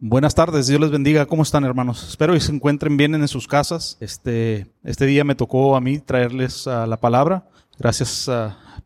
[0.00, 1.26] Buenas tardes, Dios les bendiga.
[1.26, 2.08] ¿Cómo están, hermanos?
[2.08, 3.96] Espero que se encuentren bien en sus casas.
[3.98, 7.48] Este, este día me tocó a mí traerles uh, la palabra.
[7.80, 8.30] Gracias,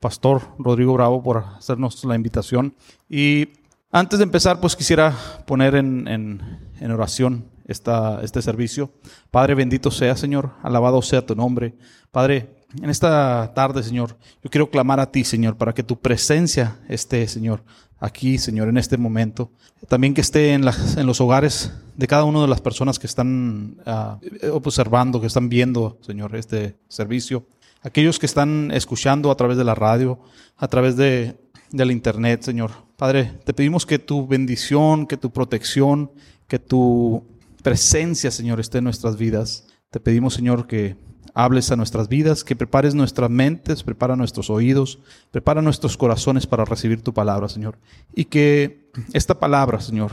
[0.01, 2.75] Pastor Rodrigo Bravo, por hacernos la invitación.
[3.11, 3.51] Y
[3.91, 5.15] antes de empezar, pues quisiera
[5.47, 6.41] poner en, en,
[6.81, 8.91] en oración esta, este servicio.
[9.31, 10.53] Padre, bendito sea, Señor.
[10.63, 11.75] Alabado sea tu nombre.
[12.11, 16.79] Padre, en esta tarde, Señor, yo quiero clamar a ti, Señor, para que tu presencia
[16.89, 17.63] esté, Señor,
[18.03, 19.53] aquí, Señor, en este momento.
[19.89, 24.49] También que esté en, los hogares de cada una de las personas que están uh,
[24.51, 27.47] observando, que están viendo, Señor, este servicio.
[27.81, 30.19] Aquellos que están escuchando a través de la radio,
[30.57, 31.37] a través de,
[31.71, 32.73] del internet, Señor.
[32.97, 36.11] Padre, te pedimos que tu bendición, que tu protección,
[36.49, 37.25] que tu
[37.63, 39.69] presencia, Señor, esté en nuestras vidas.
[39.91, 40.97] Te pedimos, Señor, que
[41.35, 44.99] hables a nuestras vidas, que prepares nuestras mentes, prepara nuestros oídos,
[45.31, 47.79] prepara nuestros corazones para recibir tu palabra, Señor.
[48.15, 50.13] Y que esta palabra, Señor,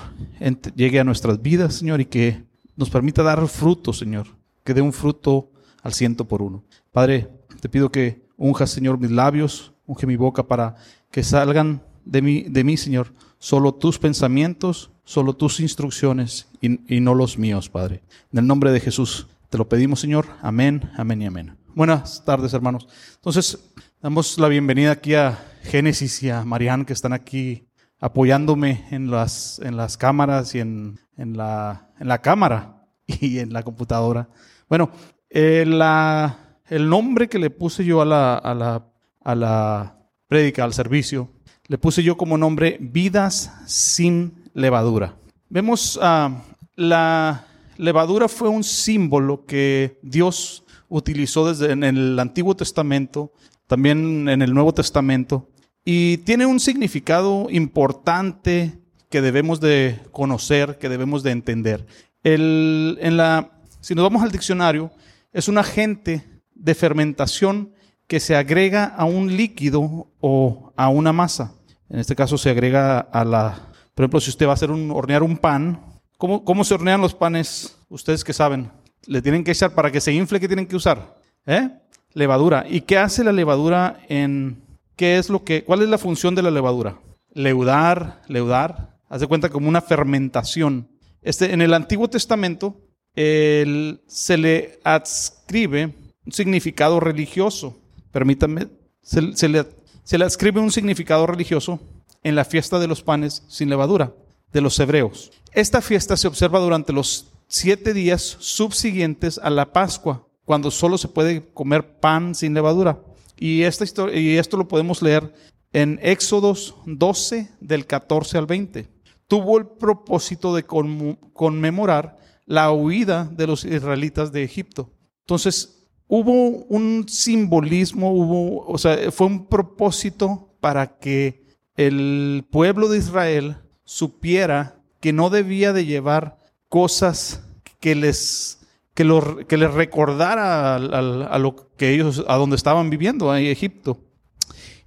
[0.76, 2.44] llegue a nuestras vidas, Señor, y que
[2.76, 4.28] nos permita dar fruto, Señor,
[4.64, 5.52] que dé un fruto
[5.84, 6.64] al ciento por uno.
[6.92, 10.76] Padre, te pido que unjas, Señor, mis labios, unge mi boca para
[11.12, 17.02] que salgan de mí, de mí Señor, solo tus pensamientos, solo tus instrucciones y, y
[17.02, 18.02] no los míos, Padre.
[18.32, 19.28] En el nombre de Jesús.
[19.50, 20.28] Te lo pedimos, Señor.
[20.44, 21.58] Amén, amén y amén.
[21.74, 22.88] Buenas tardes, hermanos.
[23.16, 23.58] Entonces,
[24.00, 27.68] damos la bienvenida aquí a Génesis y a Marianne, que están aquí
[28.00, 33.52] apoyándome en las, en las cámaras y en, en, la, en la cámara y en
[33.52, 34.30] la computadora.
[34.68, 34.92] Bueno,
[35.32, 38.86] eh, la, el nombre que le puse yo a la, a la,
[39.24, 41.32] a la prédica, al servicio,
[41.66, 45.16] le puse yo como nombre Vidas sin levadura.
[45.50, 46.36] Vemos uh,
[46.76, 47.48] la
[47.80, 53.32] levadura fue un símbolo que Dios utilizó desde en el Antiguo Testamento,
[53.68, 55.50] también en el Nuevo Testamento,
[55.86, 61.88] y tiene un significado importante que debemos de conocer, que debemos de entender.
[62.22, 64.92] El, en la, si nos vamos al diccionario,
[65.32, 67.72] es un agente de fermentación
[68.08, 71.54] que se agrega a un líquido o a una masa.
[71.90, 74.92] En este caso se agrega a la, por ejemplo, si usted va a hacer un,
[74.92, 75.90] hornear un pan,
[76.20, 77.79] ¿Cómo, ¿Cómo, se hornean los panes?
[77.90, 78.72] Ustedes que saben.
[79.06, 81.18] Le tienen que echar para que se infle, ¿qué tienen que usar?
[81.46, 81.70] ¿Eh?
[82.14, 82.66] Levadura.
[82.70, 84.62] ¿Y qué hace la levadura en
[84.96, 87.00] qué es lo que cuál es la función de la levadura?
[87.34, 88.98] Leudar, leudar.
[89.10, 90.88] Haz de cuenta como una fermentación.
[91.22, 92.78] Este, en el Antiguo Testamento
[93.16, 95.94] se le adscribe
[96.26, 97.78] un significado religioso.
[98.12, 98.68] Permítanme,
[99.02, 99.66] se, se, le,
[100.04, 101.80] se le adscribe un significado religioso
[102.24, 104.14] en la fiesta de los panes sin levadura
[104.54, 105.32] de los hebreos.
[105.54, 111.10] Esta fiesta se observa durante los siete días subsiguientes a la Pascua, cuando solo se
[111.10, 113.04] puede comer pan sin levadura.
[113.38, 115.34] Y, esta historia, y esto lo podemos leer
[115.74, 118.88] en Éxodos 12, del 14 al 20.
[119.28, 124.92] Tuvo el propósito de conmemorar la huida de los israelitas de Egipto.
[125.22, 131.46] Entonces, hubo un simbolismo, hubo, o sea, fue un propósito para que
[131.76, 136.39] el pueblo de Israel supiera que no debía de llevar
[136.70, 137.44] cosas
[137.80, 138.60] que les,
[138.94, 144.00] que lo, que les recordara a, lo que ellos, a donde estaban viviendo, en Egipto.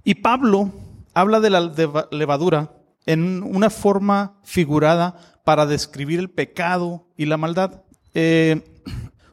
[0.03, 0.71] Y Pablo
[1.13, 2.73] habla de la levadura
[3.05, 7.83] en una forma figurada para describir el pecado y la maldad.
[8.13, 8.61] Eh,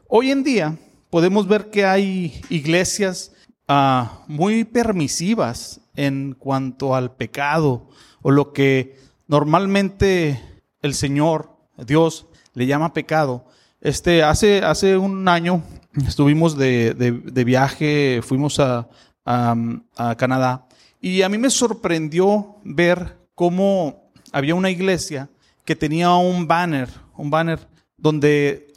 [0.07, 0.77] hoy en día
[1.09, 3.33] podemos ver que hay iglesias
[3.69, 7.89] uh, muy permisivas en cuanto al pecado
[8.21, 8.97] o lo que
[9.27, 10.41] normalmente
[10.81, 13.45] el Señor, Dios, le llama pecado.
[13.79, 15.63] Este, hace, hace un año
[16.07, 18.87] estuvimos de, de, de viaje, fuimos a,
[19.25, 20.67] a, Canadá
[20.99, 25.29] y a mí me sorprendió ver cómo había una iglesia
[25.65, 27.59] que tenía un banner, un banner
[27.97, 28.73] donde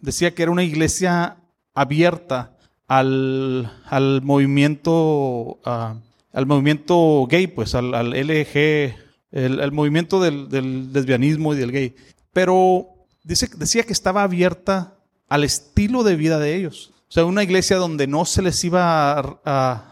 [0.00, 1.36] decía que era una iglesia
[1.74, 8.94] abierta al, al movimiento, al movimiento gay, pues al, al LG,
[9.32, 11.94] el, el movimiento del, del, lesbianismo y del gay.
[12.32, 12.88] Pero
[13.24, 14.96] dice, decía que estaba abierta
[15.28, 16.92] al estilo de vida de ellos.
[17.08, 19.86] O sea, una iglesia donde no se les iba a,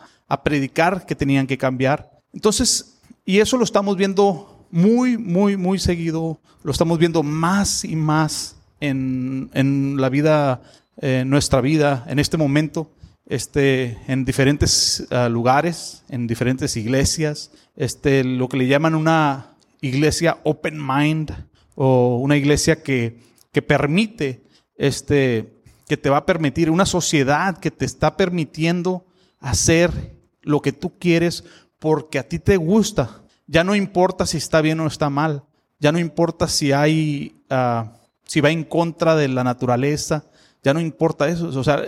[0.44, 2.10] predicar que tenían que cambiar.
[2.32, 6.40] Entonces, y eso lo estamos viendo muy, muy, muy seguido.
[6.62, 10.62] Lo estamos viendo más y más en, en la vida,
[10.98, 12.90] en nuestra vida, en este momento
[13.28, 20.38] este, en diferentes uh, lugares, en diferentes iglesias, este, lo que le llaman una iglesia
[20.44, 21.32] open mind
[21.80, 23.20] o una iglesia que,
[23.52, 24.42] que permite,
[24.76, 29.06] este, que te va a permitir, una sociedad que te está permitiendo
[29.38, 31.44] hacer lo que tú quieres
[31.78, 33.22] porque a ti te gusta.
[33.46, 35.44] Ya no importa si está bien o está mal,
[35.78, 37.92] ya no importa si hay, ah,
[38.24, 40.24] si va en contra de la naturaleza,
[40.64, 41.46] ya no importa eso.
[41.46, 41.80] O sea,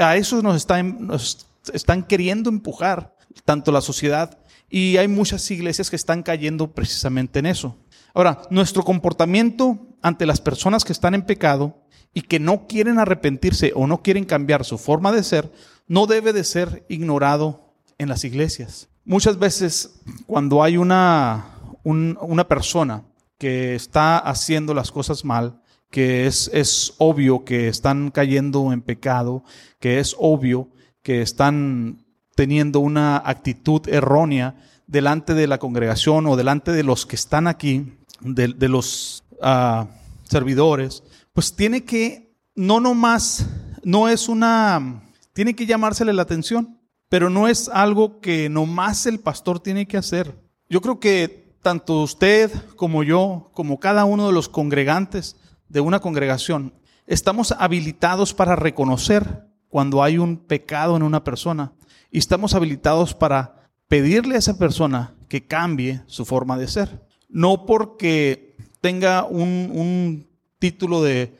[0.00, 3.16] a eso nos, nos están queriendo empujar
[3.46, 4.38] tanto la sociedad
[4.68, 7.78] y hay muchas iglesias que están cayendo precisamente en eso.
[8.14, 11.84] Ahora, nuestro comportamiento ante las personas que están en pecado
[12.14, 15.52] y que no quieren arrepentirse o no quieren cambiar su forma de ser,
[15.86, 18.88] no debe de ser ignorado en las iglesias.
[19.04, 21.46] Muchas veces cuando hay una,
[21.84, 23.04] una persona
[23.38, 29.44] que está haciendo las cosas mal, que es, es obvio que están cayendo en pecado,
[29.80, 30.68] que es obvio
[31.02, 32.04] que están
[32.34, 34.56] teniendo una actitud errónea
[34.86, 39.86] delante de la congregación o delante de los que están aquí, de, los ah,
[40.24, 41.02] servidores,
[41.32, 43.46] pues tiene que, no nomás,
[43.82, 45.02] no es una,
[45.32, 46.78] tiene que llamársele la atención,
[47.08, 50.38] pero no es algo que nomás el pastor tiene que hacer.
[50.68, 55.36] Yo creo que tanto usted como yo, como cada uno de los congregantes
[55.68, 56.74] de una congregación,
[57.06, 61.72] estamos habilitados para reconocer cuando hay un pecado en una persona
[62.10, 67.09] y estamos habilitados para pedirle a esa persona que cambie su forma de ser.
[67.30, 70.26] No porque tenga un,
[70.58, 71.32] título de,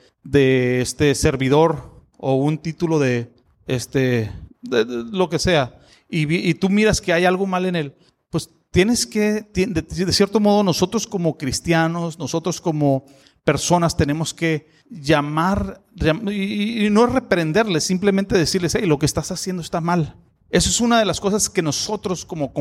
[0.80, 3.30] este servidor o un título de
[3.66, 4.30] este
[4.62, 7.94] lo que sea y, tú miras que hay algo mal en él,
[8.30, 13.04] pues tienes que, de, cierto modo, nosotros como cristianos, nosotros como
[13.44, 15.82] personas tenemos que llamar,
[16.30, 20.16] y, no reprenderles, simplemente decirles, hey, lo que estás haciendo está mal.
[20.50, 22.52] Eso es una de las cosas que nosotros como,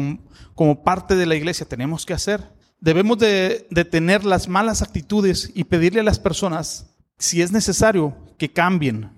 [0.54, 2.54] como, parte de la iglesia tenemos que hacer.
[2.80, 8.16] Debemos de, de, tener las malas actitudes y pedirle a las personas, si es necesario,
[8.38, 9.12] que cambien.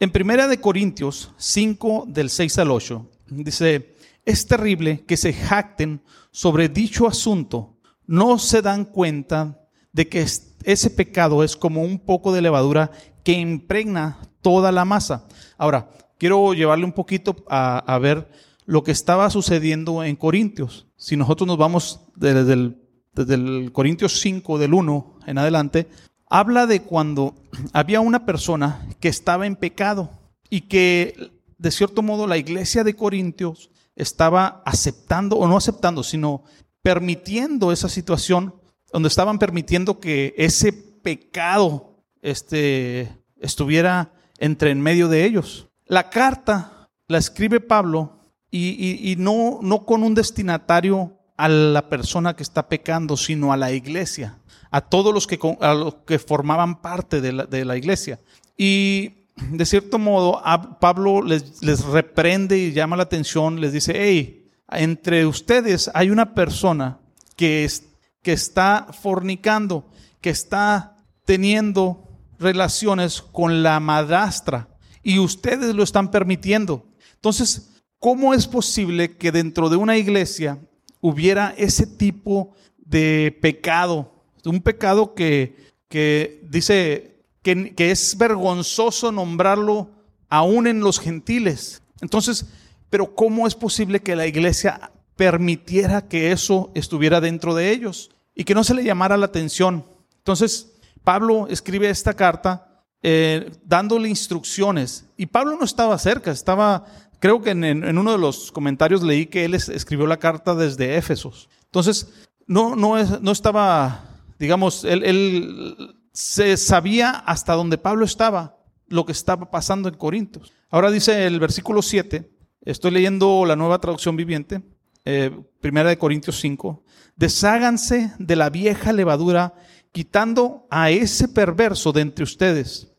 [0.00, 6.02] En Primera de Corintios 5 del 6 al 8 dice, es terrible que se jacten
[6.30, 7.76] sobre dicho asunto,
[8.06, 9.60] no se dan cuenta
[9.92, 10.26] de que
[10.64, 12.90] ese pecado es como un poco de levadura
[13.22, 15.26] que impregna toda la masa.
[15.56, 15.88] Ahora,
[16.18, 18.28] quiero llevarle un poquito a, ver
[18.66, 20.86] lo que estaba sucediendo en Corintios.
[20.96, 25.88] Si nosotros nos vamos desde el, Corintios 5, del 1 en adelante,
[26.28, 27.34] habla de cuando
[27.72, 30.10] había una persona que estaba en pecado
[30.50, 36.42] y que de cierto modo la iglesia de Corintios estaba aceptando, o no aceptando, sino
[36.82, 38.54] permitiendo esa situación
[38.92, 43.10] donde estaban permitiendo que ese pecado este,
[43.40, 45.68] estuviera entre en medio de ellos.
[45.86, 48.13] La carta la escribe Pablo
[48.56, 53.72] y, no, no con un destinatario a la persona que está pecando, sino a la
[53.72, 54.38] iglesia,
[54.70, 58.20] a todos los que, los que formaban parte de la, de la, iglesia.
[58.56, 60.40] Y de cierto modo,
[60.80, 66.34] Pablo les, les reprende y llama la atención, les dice, hey, entre ustedes hay una
[66.34, 67.00] persona
[67.36, 67.84] que es
[68.22, 69.90] que está fornicando,
[70.20, 70.96] que está
[71.26, 72.08] teniendo
[72.38, 74.68] relaciones con la madrastra
[75.02, 76.86] y ustedes lo están permitiendo.
[77.16, 77.73] Entonces,
[78.04, 80.58] ¿cómo es posible que dentro de una iglesia
[81.00, 84.12] hubiera ese tipo de pecado?
[84.44, 89.88] Un pecado que, que dice que, que es vergonzoso nombrarlo
[90.28, 91.80] aún en los gentiles.
[92.02, 92.44] Entonces,
[92.90, 98.10] pero ¿cómo es posible que la iglesia permitiera que eso estuviera dentro de ellos?
[98.34, 99.84] y que no se le llamara la atención.
[100.18, 100.72] Entonces,
[101.04, 105.04] Pablo escribe esta carta eh, dándole instrucciones.
[105.16, 106.84] Y Pablo no estaba cerca, estaba,
[107.24, 111.48] creo que en, uno de los comentarios leí que él escribió la carta desde Éfesos.
[111.64, 112.12] Entonces,
[112.46, 119.12] no, no, no estaba, digamos, él, él se sabía hasta donde Pablo estaba, lo que
[119.12, 120.52] estaba pasando en Corintios.
[120.68, 124.60] Ahora dice el versículo 7, estoy leyendo la nueva traducción viviente,
[125.06, 125.30] eh,
[125.62, 126.84] primera de Corintios 5,
[127.16, 129.54] desháganse de la vieja levadura,
[129.92, 132.92] quitando a ese perverso de entre ustedes.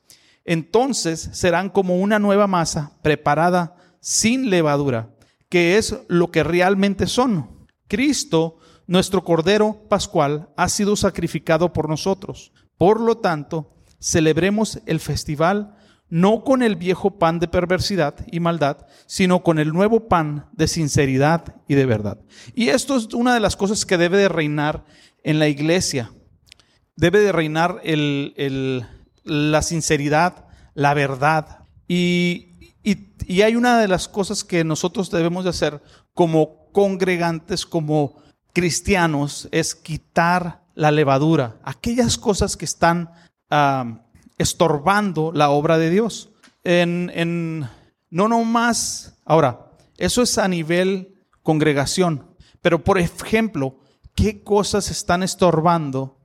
[0.45, 3.75] Entonces serán como una nueva masa preparada
[4.05, 5.09] sin levadura,
[5.49, 7.65] que es lo que realmente son.
[7.87, 12.51] Cristo, nuestro Cordero Pascual, ha sido sacrificado por nosotros.
[12.77, 15.75] Por lo tanto, celebremos el festival
[16.07, 20.67] no con el viejo pan de perversidad y maldad, sino con el nuevo pan de
[20.67, 22.19] sinceridad y de verdad.
[22.53, 24.85] Y esto es una de las cosas que debe de reinar
[25.23, 26.11] en la iglesia.
[26.95, 27.81] Debe de reinar
[29.23, 30.45] la sinceridad,
[30.75, 31.65] la verdad.
[31.87, 32.54] Y,
[32.85, 35.81] y hay una de las cosas que nosotros debemos de hacer
[36.13, 38.15] como congregantes, como
[38.53, 43.11] cristianos, es quitar la levadura, aquellas cosas que están
[44.37, 46.29] estorbando la obra de Dios.
[46.63, 47.67] En,
[48.09, 52.25] no nomás, ahora, eso es a nivel congregación,
[52.61, 53.79] pero por ejemplo,
[54.13, 56.15] ¿qué cosas están estorbando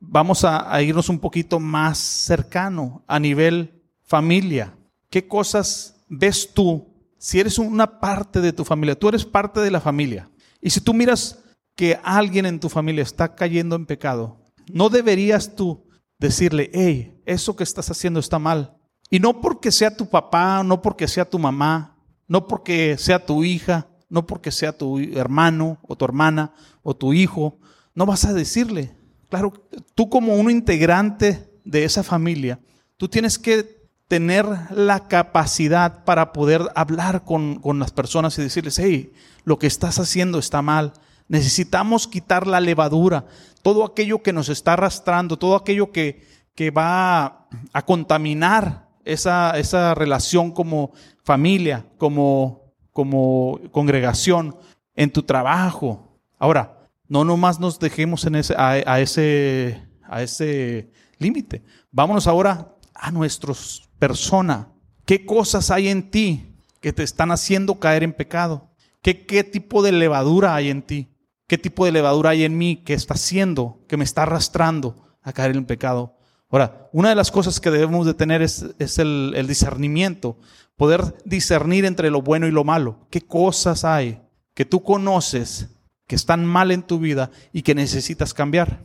[0.00, 4.74] vamos a, irnos un poquito más cercano a nivel familia.
[5.16, 8.98] ¿Qué cosas ves tú si eres una parte de tu familia?
[8.98, 10.28] Tú eres parte de la familia.
[10.60, 11.38] Y si tú miras
[11.74, 17.56] que alguien en tu familia está cayendo en pecado, no deberías tú decirle, hey, eso
[17.56, 18.76] que estás haciendo está mal.
[19.08, 21.96] Y no porque sea tu papá, no porque sea tu mamá,
[22.28, 27.14] no porque sea tu hija, no porque sea tu hermano o tu hermana o tu
[27.14, 27.58] hijo,
[27.94, 28.94] no vas a decirle.
[29.30, 32.60] Claro, tú como un integrante de esa familia,
[32.98, 33.75] tú tienes que
[34.08, 39.12] tener la capacidad para poder hablar con, con las personas y decirles, hey,
[39.44, 40.92] lo que estás haciendo está mal.
[41.28, 43.26] Necesitamos quitar la levadura,
[43.62, 49.94] todo aquello que nos está arrastrando, todo aquello que, que va a contaminar esa, esa
[49.94, 50.92] relación como
[51.24, 54.56] familia, como como congregación,
[54.94, 56.18] en tu trabajo.
[56.38, 61.62] Ahora, no nomás nos dejemos en ese, a, ese, a ese límite.
[61.92, 64.68] Vámonos ahora a nuestros persona.
[65.04, 66.46] ¿Qué cosas hay en ti
[66.80, 68.68] que te están haciendo caer en pecado?
[69.02, 71.08] ¿Qué, ¿Qué tipo de levadura hay en ti?
[71.46, 75.32] ¿Qué tipo de levadura hay en mí que está haciendo, que me está arrastrando a
[75.32, 76.16] caer en pecado?
[76.50, 80.38] Ahora, una de las cosas que debemos de tener es, es el, el, discernimiento
[80.76, 83.06] poder discernir entre lo bueno y lo malo.
[83.10, 84.20] ¿Qué cosas hay
[84.54, 85.68] que tú conoces
[86.06, 88.80] que están mal en tu vida y que necesitas cambiar?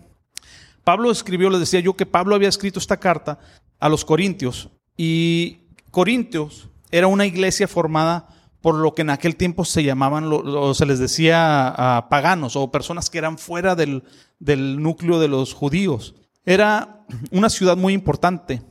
[0.84, 3.40] Pablo escribió, les decía yo que Pablo había escrito esta carta
[3.80, 4.70] a los Corintios
[5.04, 8.28] y Corintios era una iglesia formada
[8.62, 13.10] por lo que en aquel tiempo se llamaban, o se les decía paganos o personas
[13.10, 14.04] que eran fuera del,
[14.38, 16.14] del núcleo de los judíos.
[16.46, 18.62] Era una ciudad muy importante.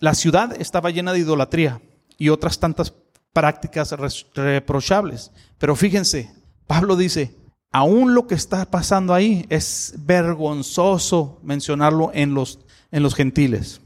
[0.00, 1.80] La ciudad estaba llena de idolatría
[2.18, 2.92] y otras tantas
[3.32, 3.94] prácticas
[4.34, 5.30] reprochables.
[5.56, 6.30] Pero fíjense,
[6.66, 7.34] Pablo dice,
[7.72, 12.58] aún lo que está pasando ahí es vergonzoso mencionarlo en los,
[12.90, 13.80] en los gentiles.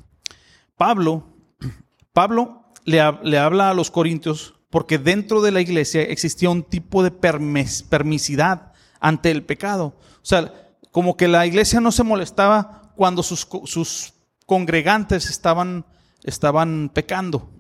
[0.77, 1.32] Pablo,
[2.13, 7.03] Pablo le, le habla a los corintios porque dentro de la iglesia existía un tipo
[7.03, 9.99] de permisidad ante el pecado.
[9.99, 10.51] O sea,
[10.91, 14.15] como que la iglesia no se molestaba cuando sus, sus
[14.47, 15.85] congregantes estaban,
[16.23, 17.51] estaban pecando.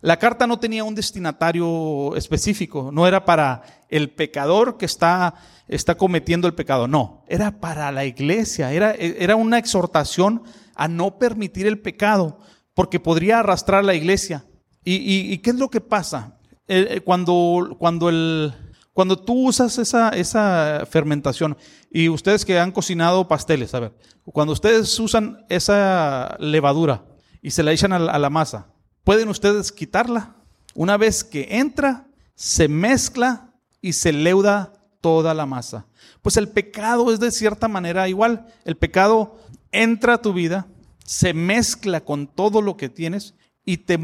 [0.00, 5.34] La carta no tenía un destinatario específico, no era para el pecador que está,
[5.66, 10.44] está cometiendo el pecado, no, era para la iglesia, era, era una exhortación
[10.76, 12.38] a no permitir el pecado,
[12.78, 14.44] porque podría arrastrar a la iglesia.
[14.84, 16.38] ¿Y, qué es lo que pasa?
[16.68, 18.54] Eh, eh, cuando, cuando, el,
[18.92, 21.56] cuando tú usas esa, esa fermentación,
[21.90, 23.94] y ustedes que han cocinado pasteles, a ver,
[24.26, 27.04] cuando ustedes usan esa levadura
[27.42, 28.68] y se la echan a la masa,
[29.02, 30.36] pueden ustedes quitarla.
[30.72, 32.06] Una vez que entra,
[32.36, 33.50] se mezcla
[33.82, 35.86] y se leuda toda la masa.
[36.22, 38.46] Pues el pecado es de cierta manera igual.
[38.64, 39.36] El pecado
[39.72, 40.68] entra a tu vida,
[41.08, 43.32] se mezcla con todo lo que tienes
[43.64, 43.98] y, te,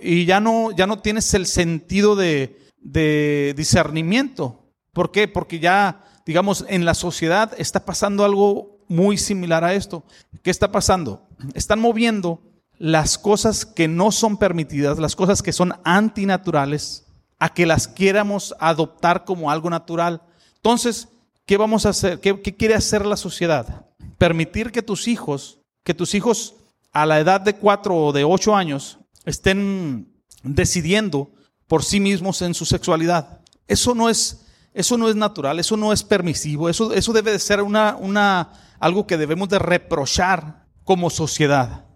[0.00, 4.70] y, ya, no, ya no tienes el sentido de, de discernimiento.
[4.92, 5.26] ¿Por qué?
[5.26, 10.04] Porque ya, digamos, en la sociedad está pasando algo muy similar a esto.
[10.44, 11.26] ¿Qué está pasando?
[11.54, 12.40] Están moviendo
[12.78, 17.04] las cosas que no son permitidas, las cosas que son antinaturales,
[17.40, 20.22] a que las quieramos adoptar como algo natural.
[20.54, 21.08] Entonces,
[21.46, 22.20] ¿qué vamos a hacer?
[22.20, 23.86] ¿Qué, quiere hacer la sociedad?
[24.18, 25.57] Permitir que tus hijos,
[25.88, 26.54] que tus hijos
[26.92, 31.30] a la edad de cuatro o de ocho años estén decidiendo
[31.66, 33.40] por sí mismos en su sexualidad.
[33.66, 37.38] Eso no es, eso no es natural, eso no es permisivo, eso, eso debe de
[37.38, 41.86] ser una, una, algo que debemos de reprochar como sociedad.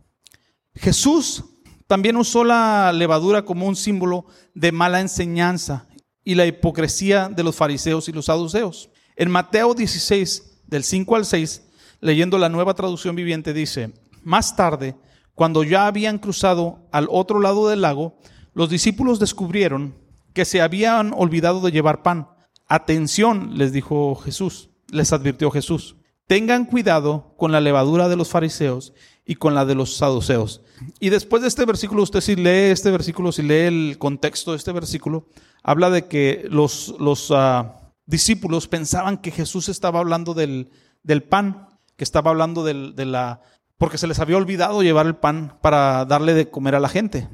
[0.74, 1.44] Jesús
[1.86, 5.86] también usó la levadura como un símbolo de mala enseñanza
[6.24, 8.88] y la hipocresía de los fariseos y los saduceos.
[9.16, 11.62] En Mateo 16, del 5 al 6,
[12.02, 14.96] leyendo la nueva traducción viviente, dice, más tarde,
[15.34, 18.18] cuando ya habían cruzado al otro lado del lago,
[18.52, 19.94] los discípulos descubrieron
[20.34, 22.28] que se habían olvidado de llevar pan.
[22.68, 25.96] Atención, les dijo Jesús, les advirtió Jesús.
[26.26, 28.92] Tengan cuidado con la levadura de los fariseos
[29.24, 30.62] y con la de los saduceos.
[30.98, 34.56] Y después de este versículo, usted si lee este versículo, si lee el contexto de
[34.56, 35.28] este versículo,
[35.62, 40.70] habla de que los, los ah, discípulos pensaban que Jesús estaba hablando del,
[41.02, 43.40] del pan, que estaba hablando de la...
[43.78, 47.28] porque se les había olvidado llevar el pan para darle de comer a la gente.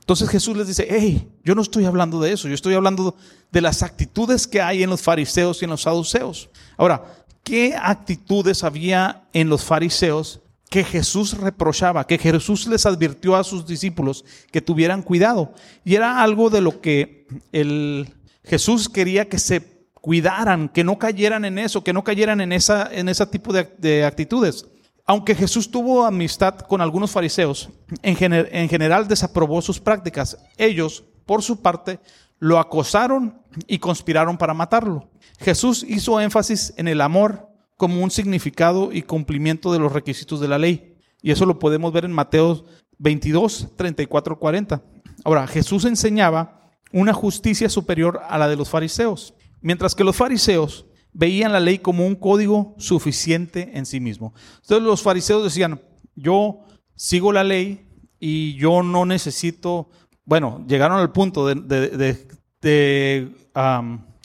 [0.00, 3.14] Entonces Jesús les dice, hey, yo no estoy hablando de eso, yo estoy hablando
[3.52, 6.50] de las actitudes que hay en los fariseos y en los saduceos.
[6.76, 7.04] Ahora,
[7.44, 10.40] ¿qué actitudes había en los fariseos
[10.70, 15.52] que Jesús reprochaba, que Jesús les advirtió a sus discípulos que tuvieran cuidado.
[15.84, 18.14] Y era algo de lo que el
[18.44, 19.60] Jesús quería que se
[20.00, 23.72] cuidaran, que no cayeran en eso, que no cayeran en esa en ese tipo de,
[23.78, 24.66] de actitudes.
[25.06, 27.70] Aunque Jesús tuvo amistad con algunos fariseos,
[28.02, 30.38] en, en general desaprobó sus prácticas.
[30.56, 31.98] Ellos, por su parte,
[32.38, 35.10] lo acosaron y conspiraron para matarlo.
[35.40, 40.48] Jesús hizo énfasis en el amor como un significado y cumplimiento de los requisitos de
[40.48, 40.96] la ley.
[41.22, 42.64] Y eso lo podemos ver en Mateo
[42.98, 44.82] 22, 34, 40.
[45.24, 46.60] Ahora, Jesús enseñaba
[46.92, 51.78] una justicia superior a la de los fariseos, mientras que los fariseos veían la ley
[51.78, 54.32] como un código suficiente en sí mismo.
[54.62, 55.80] Entonces los fariseos decían,
[56.14, 56.60] yo
[56.94, 57.86] sigo la ley
[58.18, 59.90] y yo no necesito,
[60.24, 63.34] bueno, llegaron al punto de,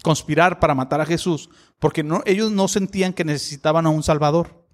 [0.03, 1.49] conspirar para matar a Jesús,
[1.79, 4.65] porque ellos no sentían que necesitaban a un Salvador.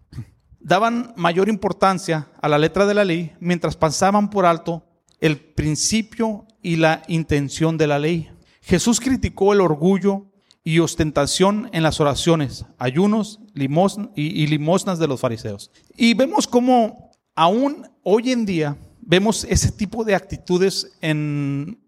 [0.60, 4.84] Daban mayor importancia a la letra de la ley mientras pasaban por alto
[5.20, 8.30] el principio y la intención de la ley.
[8.62, 10.31] Jesús criticó el orgullo
[10.64, 15.72] y ostentación en las oraciones, ayunos y, limosnas de los fariseos.
[15.98, 21.80] Y vemos cómo aún hoy en día vemos ese tipo de actitudes en,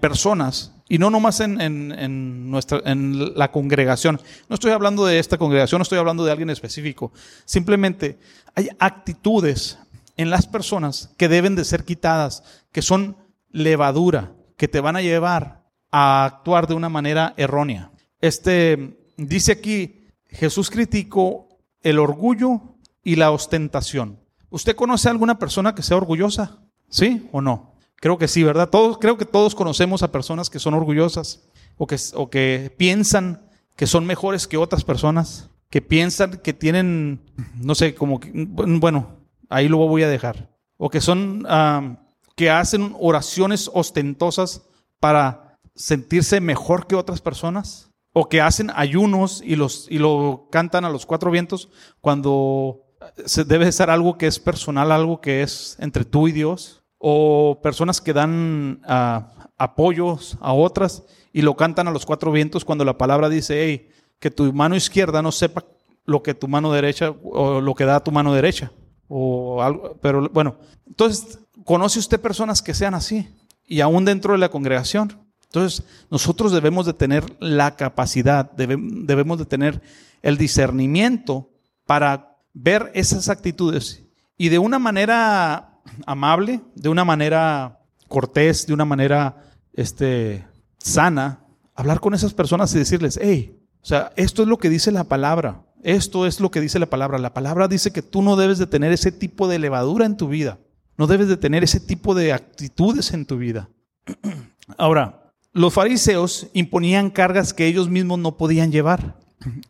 [0.00, 4.20] personas y no nomás en, en, nuestra, en la congregación.
[4.48, 7.12] No estoy hablando de esta congregación, no estoy hablando de alguien específico.
[7.44, 8.18] Simplemente
[8.56, 9.78] hay actitudes
[10.16, 13.16] en las personas que deben de ser quitadas, que son
[13.52, 15.59] levadura, que te van a llevar
[15.90, 17.90] a actuar de una manera errónea.
[18.20, 21.48] Este dice aquí, Jesús criticó
[21.82, 22.60] el orgullo
[23.02, 24.20] y la ostentación.
[24.50, 26.58] ¿Usted conoce a alguna persona que sea orgullosa?
[26.88, 27.74] ¿Sí o no?
[27.96, 28.68] Creo que sí, ¿verdad?
[28.70, 33.46] Todos, creo que todos conocemos a personas que son orgullosas o que, o que piensan
[33.76, 37.20] que son mejores que otras personas, que piensan que tienen,
[37.56, 39.16] no sé, como que, bueno,
[39.48, 40.50] ahí lo voy a dejar.
[40.76, 41.96] O que son, ah,
[42.36, 44.62] que hacen oraciones ostentosas
[44.98, 45.49] para
[45.80, 50.90] sentirse mejor que otras personas o que hacen ayunos y, los, y lo cantan a
[50.90, 51.70] los cuatro vientos
[52.00, 52.84] cuando
[53.24, 57.60] se debe ser algo que es personal, algo que es entre tú y Dios, o
[57.62, 62.84] personas que dan ah, apoyos a otras y lo cantan a los cuatro vientos cuando
[62.84, 65.64] la palabra dice, hey, que tu mano izquierda no sepa
[66.04, 68.70] lo que tu mano derecha o lo que da tu mano derecha
[69.08, 74.38] o algo, pero bueno, entonces conoce usted personas que sean así y aún dentro de
[74.38, 79.82] la congregación entonces, nosotros debemos de tener la capacidad, debemos de tener
[80.22, 81.50] el discernimiento
[81.86, 84.04] para ver esas actitudes
[84.38, 90.46] y de una manera amable, de una manera cortés, de una manera este,
[90.78, 91.40] sana,
[91.74, 95.02] hablar con esas personas y decirles, hey, o sea, esto es lo que dice la
[95.02, 97.18] palabra, esto es lo que dice la palabra.
[97.18, 100.28] La palabra dice que tú no debes de tener ese tipo de levadura en tu
[100.28, 100.60] vida,
[100.96, 103.68] no debes de tener ese tipo de actitudes en tu vida.
[104.78, 105.19] Ahora,
[105.52, 109.16] los fariseos imponían cargas que ellos mismos no podían llevar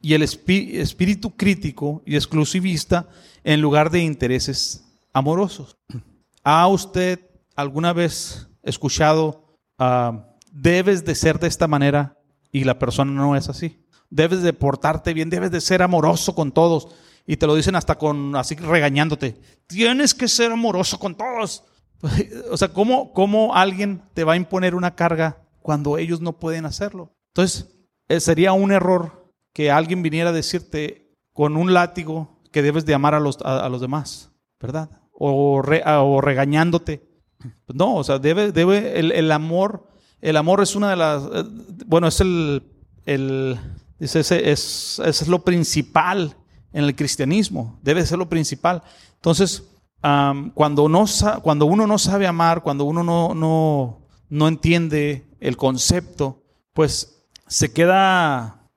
[0.02, 3.08] y el espíritu crítico y exclusivista
[3.44, 5.76] en lugar de intereses amorosos.
[6.42, 7.20] ¿Ha usted
[7.54, 12.18] alguna vez escuchado, ah, debes de ser de esta manera
[12.52, 13.84] y la persona no es así?
[14.10, 16.88] Debes de portarte bien, debes de ser amoroso con todos.
[17.26, 19.40] Y te lo dicen hasta con así regañándote.
[19.68, 21.64] Tienes que ser amoroso con todos.
[22.50, 26.66] O sea, ¿cómo, ¿cómo alguien te va a imponer una carga cuando ellos no pueden
[26.66, 27.14] hacerlo.
[27.28, 27.68] Entonces,
[28.08, 32.94] eh, sería un error que alguien viniera a decirte con un látigo que debes de
[32.94, 34.90] amar a los, a, los demás, ¿verdad?
[35.12, 37.08] O, o regañándote.
[37.72, 39.88] No, o sea, debe, debe el, amor,
[40.20, 41.44] el amor es una de las, eh,
[41.86, 42.62] bueno, es el,
[43.06, 43.58] el
[43.98, 46.36] dice, es, es, lo principal
[46.72, 48.82] en el cristianismo, debe ser lo principal.
[49.14, 49.64] Entonces,
[50.54, 51.04] cuando, no,
[51.42, 53.99] cuando uno no sabe amar, cuando uno no, no,
[54.30, 58.70] no entiende el concepto, pues se queda,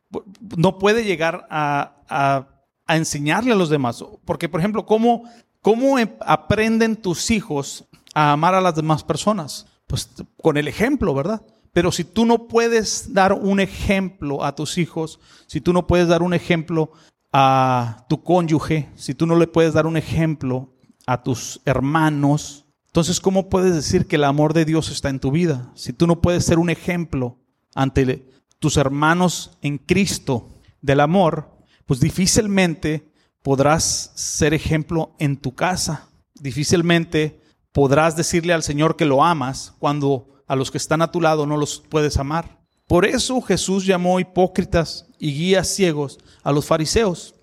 [0.57, 2.49] no puede llegar a,
[2.87, 4.03] enseñarle a los demás.
[4.25, 5.23] Porque, por ejemplo, ¿cómo,
[5.61, 9.67] ¿cómo em, aprenden tus hijos a amar a las demás personas?
[9.87, 10.09] Pues
[10.41, 11.45] con el ejemplo, ¿verdad?
[11.71, 16.07] Pero si tú no puedes dar un ejemplo a tus hijos, si tú no puedes
[16.07, 16.91] dar un ejemplo
[17.31, 20.73] a tu cónyuge, si tú no le puedes dar un ejemplo
[21.07, 22.62] a tus hermanos,
[22.93, 25.71] entonces, ¿cómo puedes decir que el amor de Dios está en tu vida?
[25.73, 27.39] Si tú no puedes ser un ejemplo
[27.73, 28.29] ante
[28.59, 31.49] tus hermanos en Cristo del amor,
[31.87, 36.07] pues difícilmente podrás ser ejemplo en tu casa.
[36.35, 41.19] Difícilmente podrás decirle al Señor que lo amas cuando a los que están a tu
[41.19, 42.59] lado no los puedes amar.
[42.85, 47.33] Por eso Jesús llamó hipócritas y guías ciegos a los fariseos.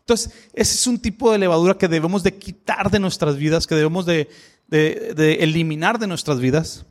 [0.00, 3.74] Entonces, ese es un tipo de levadura que debemos de quitar de nuestras vidas, que
[3.76, 4.28] debemos de,
[4.68, 6.86] de, eliminar de nuestras vidas.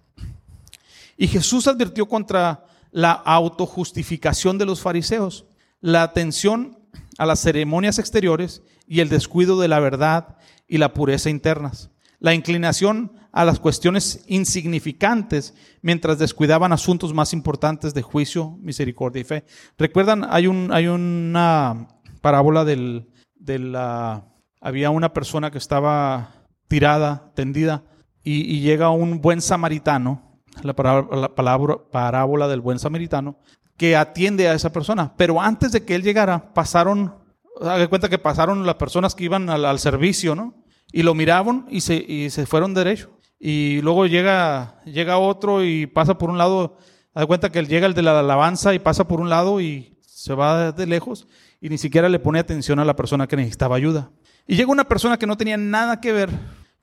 [1.17, 5.45] Y Jesús advirtió contra la autojustificación de los fariseos.
[5.81, 6.79] La atención
[7.17, 11.89] a las ceremonias exteriores y el descuido de la verdad y la pureza internas.
[12.19, 19.25] La inclinación a las cuestiones insignificantes mientras descuidaban asuntos más importantes de juicio, misericordia y
[19.25, 19.45] fe.
[19.77, 21.89] Recuerdan, hay, un, hay una
[22.21, 24.25] parábola del, de la...
[24.61, 26.44] Había una persona que estaba
[26.75, 27.83] tirada, tendida,
[28.21, 30.73] y, llega un buen samaritano, la,
[31.09, 33.39] la palabra, parábola del buen samaritano,
[33.77, 35.13] que atiende a esa persona.
[35.15, 37.15] Pero antes de que él llegara, pasaron,
[37.61, 40.65] haga cuenta que pasaron las personas que iban al, servicio, ¿no?
[40.91, 43.09] Y lo miraban y se, y se fueron derecho.
[43.39, 46.77] Y luego llega, llega otro y pasa por un lado,
[47.13, 50.33] haga cuenta que llega el de la alabanza y pasa por un lado y se
[50.33, 51.25] va de lejos
[51.61, 54.11] y ni siquiera le pone atención a la persona que necesitaba ayuda.
[54.45, 56.29] Y llega una persona que no tenía nada que ver,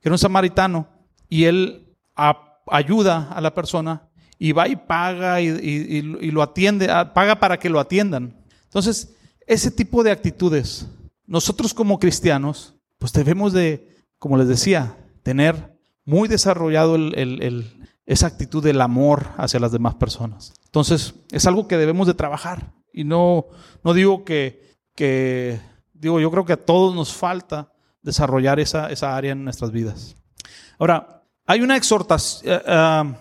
[0.03, 0.87] que era un samaritano,
[1.29, 1.95] y él
[2.67, 7.79] ayuda a la persona y va y paga y, lo atiende, paga para que lo
[7.79, 8.35] atiendan.
[8.65, 9.15] Entonces,
[9.47, 10.87] ese tipo de actitudes,
[11.25, 13.87] nosotros como cristianos, pues debemos de,
[14.19, 16.95] como les decía, tener muy desarrollado
[18.05, 20.53] esa actitud del amor hacia las demás personas.
[20.65, 22.73] Entonces, es algo que debemos de trabajar.
[22.91, 23.47] Y no,
[23.83, 24.63] no digo que
[24.95, 25.59] que,
[25.93, 27.72] digo, yo creo que a todos nos falta
[28.03, 30.15] desarrollar esa, esa área en nuestras vidas.
[30.77, 33.15] Ahora, hay una exhortación, eh, eh,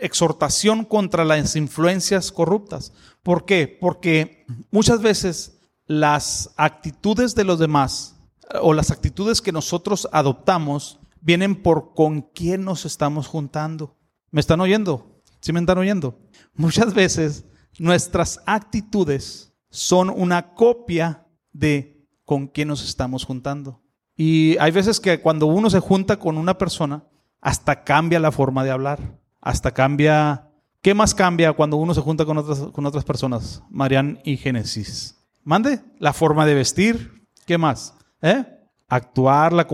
[0.00, 2.92] exhortación contra las influencias corruptas.
[3.22, 3.76] ¿Por qué?
[3.80, 8.16] Porque muchas veces las actitudes de los demás
[8.60, 13.96] o las actitudes que nosotros adoptamos vienen por con quién nos estamos juntando.
[14.30, 15.22] ¿Me están oyendo?
[15.40, 16.18] ¿Sí me están oyendo?
[16.54, 17.44] Muchas veces
[17.78, 23.82] nuestras actitudes son una copia de con quién nos estamos juntando.
[24.16, 27.04] Y hay veces que cuando uno se junta con una persona,
[27.40, 30.42] hasta cambia la forma de hablar, hasta cambia...
[30.82, 33.62] ¿Qué más cambia cuando uno se junta con otras, con otras personas?
[33.70, 35.16] Marian y Génesis.
[35.42, 37.94] Mande, la forma de vestir, ¿qué más?
[38.22, 38.44] ¿Eh?
[38.88, 39.66] Actuar, la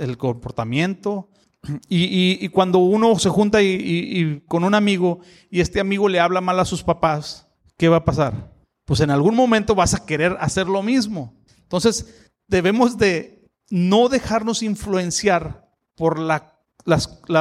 [0.00, 1.28] el comportamiento.
[1.88, 5.20] Y, cuando uno se junta y con un amigo
[5.50, 8.58] y este amigo le habla mal a sus papás, ¿qué va a pasar?
[8.88, 11.34] pues en algún momento vas a querer hacer lo mismo.
[11.58, 13.37] Entonces, debemos de
[13.70, 16.42] no dejarnos influenciar por las,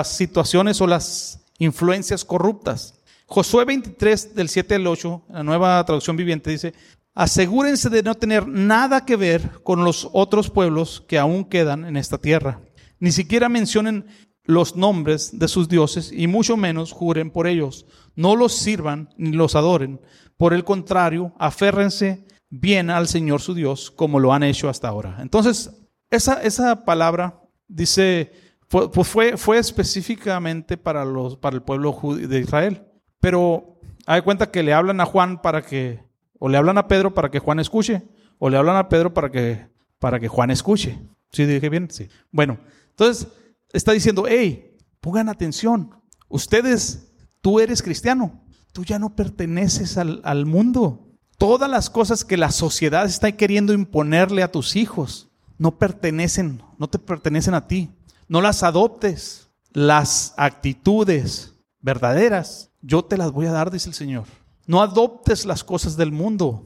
[0.08, 2.96] situaciones o las influencias corruptas.
[3.28, 6.74] Josué 23 del 7 al 8, la nueva traducción viviente dice,
[7.14, 11.98] asegúrense de no tener nada que ver con los otros pueblos que aún quedan en
[11.98, 12.62] esta tierra.
[13.00, 14.06] Ni siquiera mencionen
[14.44, 17.86] los nombres de sus dioses y mucho menos juren por ellos.
[18.16, 20.00] No los sirvan ni los adoren,
[20.38, 25.18] por el contrario, aférrense bien al Señor su Dios como lo han hecho hasta ahora.
[25.20, 25.72] Entonces,
[26.10, 28.32] esa, esa palabra dice,
[28.68, 32.84] fue, pues fue, fue específicamente para, los, para el pueblo de Israel.
[33.20, 36.04] Pero hay cuenta que le hablan a Juan para que,
[36.40, 38.04] o le hablan a Pedro para que Juan escuche,
[38.40, 39.68] o le hablan a Pedro para que,
[40.00, 41.00] para que Juan escuche.
[41.32, 41.90] ¿Sí dije bien?
[41.90, 42.08] Sí.
[42.32, 43.28] Bueno, entonces
[43.74, 45.92] está diciendo, hey, pongan atención.
[46.30, 48.44] Ustedes, tú eres cristiano
[48.78, 51.08] tú ya no perteneces al, mundo.
[51.40, 55.27] Todas las cosas que la sociedad está queriendo imponerle a tus hijos
[55.58, 57.90] no pertenecen, no te pertenecen a ti.
[58.28, 59.50] No las adoptes.
[59.74, 64.24] Las actitudes verdaderas, yo te las voy a dar, dice el Señor.
[64.66, 66.64] No adoptes las cosas del mundo.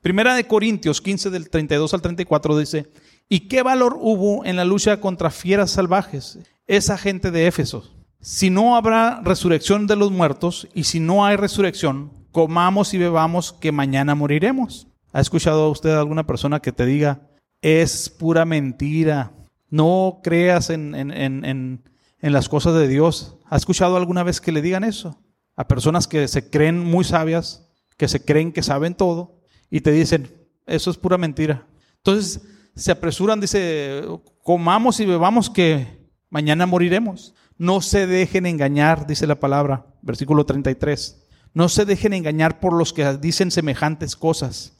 [0.00, 2.90] Primera de Corintios 15 del 32 al 34 dice,
[3.28, 6.38] ¿y qué valor hubo en la lucha contra fieras salvajes?
[6.66, 11.36] Esa gente de Éfeso si no habrá resurrección de los muertos y si no hay
[11.36, 14.86] resurrección, comamos y bebamos que mañana moriremos.
[15.12, 17.28] ¿Ha escuchado usted alguna persona que te diga,
[17.64, 19.32] es pura mentira,
[19.70, 21.82] no creas en, en,
[22.20, 23.38] las cosas de Dios?
[23.48, 25.18] ¿Ha escuchado alguna vez que le digan eso?
[25.56, 29.92] A personas que se creen muy sabias, que se creen que saben todo y te
[29.92, 30.30] dicen,
[30.66, 31.66] eso es pura mentira.
[31.96, 32.42] Entonces
[32.76, 34.02] se apresuran, dice,
[34.42, 37.34] comamos y bebamos que mañana moriremos.
[37.56, 41.24] No se dejen engañar, dice la palabra, versículo 33.
[41.54, 44.76] No se dejen engañar por los que dicen semejantes cosas.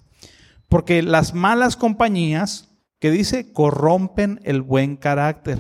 [0.69, 2.74] Porque las malas compañías,
[3.05, 5.59] que dice, corrompen el buen carácter.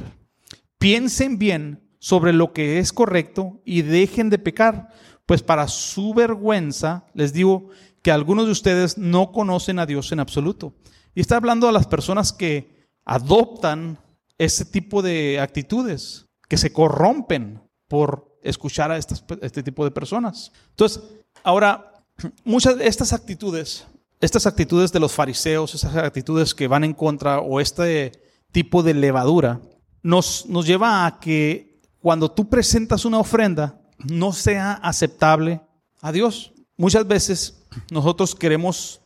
[0.78, 4.88] Piensen bien sobre lo que es correcto y dejen de pecar,
[5.26, 7.68] pues para su vergüenza les digo
[8.00, 10.74] que algunos de ustedes no conocen a Dios en absoluto.
[11.14, 13.98] Y está hablando a las personas que adoptan
[14.38, 20.50] ese tipo de actitudes que se corrompen por escuchar a este tipo de personas.
[20.70, 21.02] Entonces,
[21.42, 22.06] ahora,
[22.42, 23.86] muchas de estas actitudes,
[24.20, 28.12] estas actitudes de los fariseos, esas actitudes que van en contra o este
[28.52, 29.60] tipo de levadura,
[30.02, 35.60] nos, nos lleva a que cuando tú presentas una ofrenda, no sea aceptable
[36.00, 36.52] a Dios.
[36.76, 39.00] Muchas veces nosotros queremos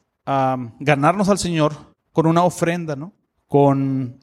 [0.81, 1.75] ganarnos al Señor
[2.13, 3.13] con una ofrenda, ¿no?
[3.47, 4.19] Con,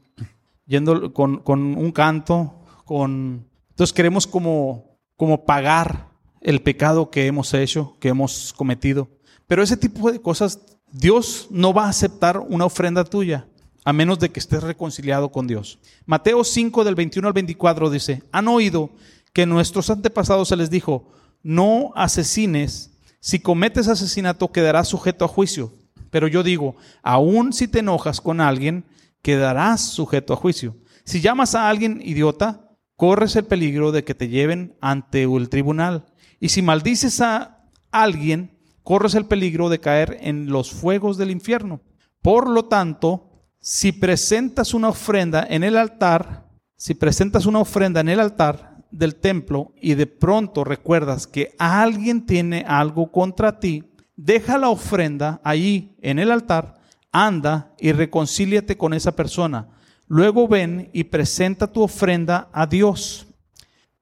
[0.66, 3.48] yendo, con, con un canto, con...
[3.70, 6.10] Entonces queremos como, como pagar
[6.42, 9.08] el pecado que hemos hecho, que hemos cometido.
[9.48, 13.50] Pero ese tipo de cosas, Dios no va a aceptar una ofrenda tuya
[13.84, 15.78] a menos de que estés reconciliado con Dios.
[16.06, 18.92] Mateo 5 del 21 al 24 dice, han oído
[19.34, 21.12] que nuestros antepasados se les dijo,
[21.44, 25.74] no asesines, si cometes asesinato quedarás sujeto a juicio.
[26.12, 28.86] Pero yo digo, aun si te enojas con alguien,
[29.22, 30.78] quedarás sujeto a juicio.
[31.04, 36.06] Si llamas a alguien idiota, corres el peligro de que te lleven ante el tribunal.
[36.40, 38.55] Y si maldices a alguien,
[38.86, 41.82] corres el peligro de caer en los fuegos del infierno.
[42.22, 48.10] Por lo tanto, si presentas una ofrenda en el altar, si presentas una ofrenda en
[48.10, 53.84] el altar del templo y de pronto recuerdas que alguien tiene algo contra ti,
[54.16, 56.76] deja la ofrenda allí en el altar,
[57.12, 59.68] anda y reconcíliate con esa persona.
[60.08, 63.26] Luego ven y presenta tu ofrenda a Dios.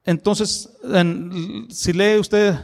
[0.03, 0.69] Entonces,
[1.69, 2.55] si lee usted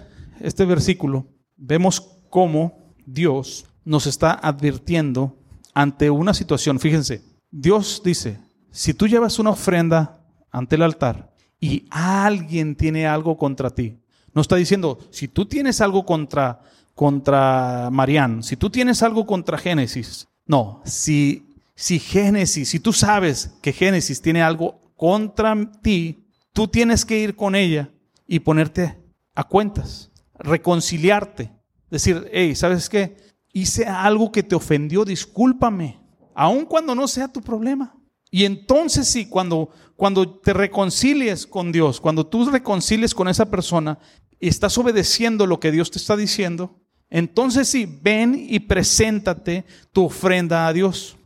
[0.41, 1.25] este versículo,
[1.59, 5.35] vemos cómo Dios nos está advirtiendo
[5.73, 8.39] ante una situación, fíjense, Dios dice,
[8.71, 13.97] si tú llevas una ofrenda ante el altar y alguien tiene algo contra ti,
[14.33, 16.61] no está diciendo, si tú tienes algo contra,
[16.93, 23.51] contra Marián, si tú tienes algo contra Génesis, no, si, si Génesis, si tú sabes
[23.61, 26.19] que Génesis tiene algo contra ti,
[26.53, 27.89] tú tienes que ir con ella
[28.27, 28.97] y ponerte
[29.33, 30.08] a cuentas,
[30.39, 31.51] reconciliarte,
[31.89, 33.29] decir, hey, ¿sabes qué?
[33.53, 35.99] hice algo que te ofendió, discúlpame,
[36.35, 37.95] aun cuando no sea tu problema.
[38.31, 43.97] Y entonces sí, cuando, cuando te reconcilies con Dios, cuando tú reconcilies con esa persona
[44.39, 50.05] y estás obedeciendo lo que Dios te está diciendo, entonces sí, ven y preséntate tu
[50.05, 51.17] ofrenda a Dios.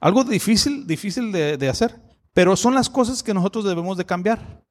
[0.00, 2.00] Algo difícil, difícil de, de hacer,
[2.32, 4.64] pero son las cosas que nosotros debemos de cambiar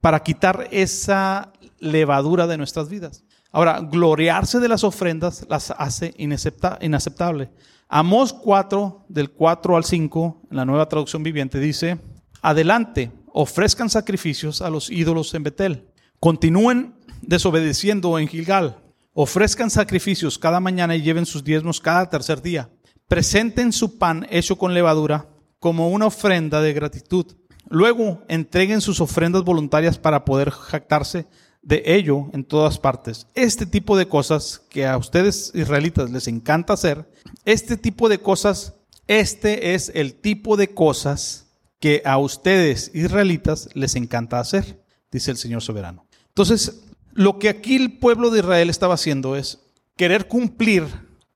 [0.00, 3.24] para quitar esa levadura de nuestras vidas.
[3.52, 7.50] Ahora, gloriarse de las ofrendas las hace inaceptable.
[7.88, 11.98] Amós 4, del 4 al 5, en la nueva traducción viviente, dice,
[12.42, 15.88] adelante, ofrezcan sacrificios a los ídolos en Betel.
[16.20, 18.78] Continúen desobedeciendo en Gilgal.
[19.12, 22.70] Ofrezcan sacrificios cada mañana y lleven sus diezmos cada tercer día.
[23.08, 25.28] Presenten su pan hecho con levadura
[25.58, 27.26] como una ofrenda de gratitud.
[27.68, 31.26] Luego entreguen sus ofrendas voluntarias para poder jactarse
[31.62, 33.26] de ello en todas partes.
[33.34, 37.10] Este tipo de cosas que a ustedes israelitas les encanta hacer,
[37.44, 38.74] este tipo de cosas,
[39.08, 41.46] este es el tipo de cosas
[41.80, 46.06] que a ustedes israelitas les encanta hacer, dice el Señor soberano.
[46.28, 49.58] Entonces, lo que aquí el pueblo de Israel estaba haciendo es
[49.96, 50.84] querer cumplir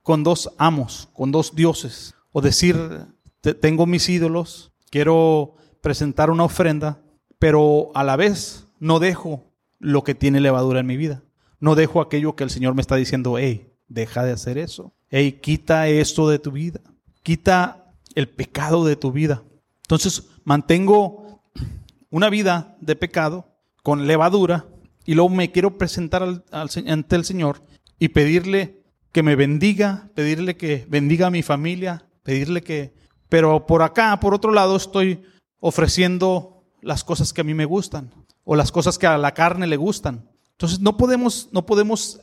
[0.02, 2.76] con dos amos, con dos dioses, o decir,
[3.60, 7.00] tengo mis ídolos, quiero presentar una ofrenda,
[7.38, 11.22] pero a la vez no dejo lo que tiene levadura en mi vida.
[11.58, 14.94] No dejo aquello que el Señor me está diciendo, hey, deja de hacer eso.
[15.08, 16.80] Hey, quita esto de tu vida.
[17.22, 19.42] Quita el pecado de tu vida.
[19.82, 21.42] Entonces, mantengo
[22.10, 23.46] una vida de pecado
[23.82, 24.66] con levadura
[25.04, 27.62] y luego me quiero presentar al, ante el Señor
[27.98, 32.94] y pedirle que me bendiga, pedirle que bendiga a mi familia, pedirle que...
[33.28, 35.22] Pero por acá, por otro lado, estoy
[35.60, 38.12] ofreciendo las cosas que a mí me gustan
[38.44, 40.28] o las cosas que a la carne le gustan.
[40.52, 42.20] Entonces no podemos, no podemos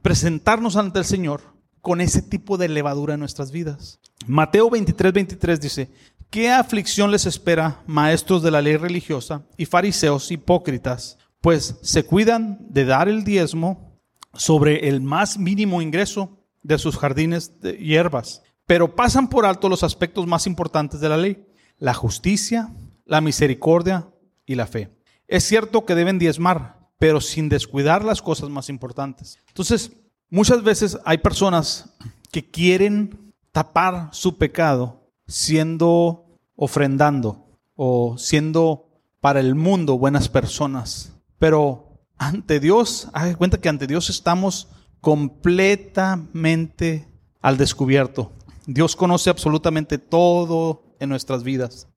[0.00, 1.42] presentarnos ante el Señor
[1.80, 4.00] con ese tipo de levadura en nuestras vidas.
[4.26, 5.90] Mateo 23, 23 dice,
[6.30, 11.18] ¿qué aflicción les espera, maestros de la ley religiosa y fariseos hipócritas?
[11.40, 14.00] Pues se cuidan de dar el diezmo
[14.34, 19.82] sobre el más mínimo ingreso de sus jardines de hierbas, pero pasan por alto los
[19.82, 21.46] aspectos más importantes de la ley,
[21.78, 22.72] la justicia,
[23.04, 24.08] la misericordia
[24.46, 24.90] y la fe.
[25.26, 29.38] Es cierto que deben diezmar, pero sin descuidar las cosas más importantes.
[29.48, 29.92] Entonces,
[30.30, 31.94] muchas veces hay personas
[32.30, 36.24] que quieren tapar su pecado siendo
[36.56, 38.88] ofrendando o siendo
[39.20, 41.12] para el mundo buenas personas.
[41.38, 44.68] Pero ante Dios, haga cuenta que ante Dios estamos
[45.00, 47.06] completamente
[47.40, 48.32] al descubierto.
[48.66, 51.88] Dios conoce absolutamente todo en nuestras vidas.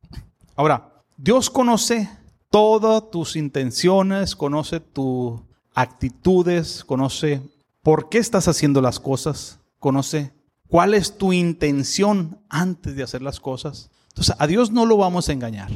[0.55, 2.09] Ahora, Dios conoce
[2.49, 5.41] todas tus intenciones, conoce tus
[5.73, 7.41] actitudes, conoce
[7.81, 10.33] por qué estás haciendo las cosas, conoce
[10.67, 13.89] cuál es tu intención antes de hacer las cosas.
[14.09, 15.71] Entonces, a Dios no lo vamos a engañar.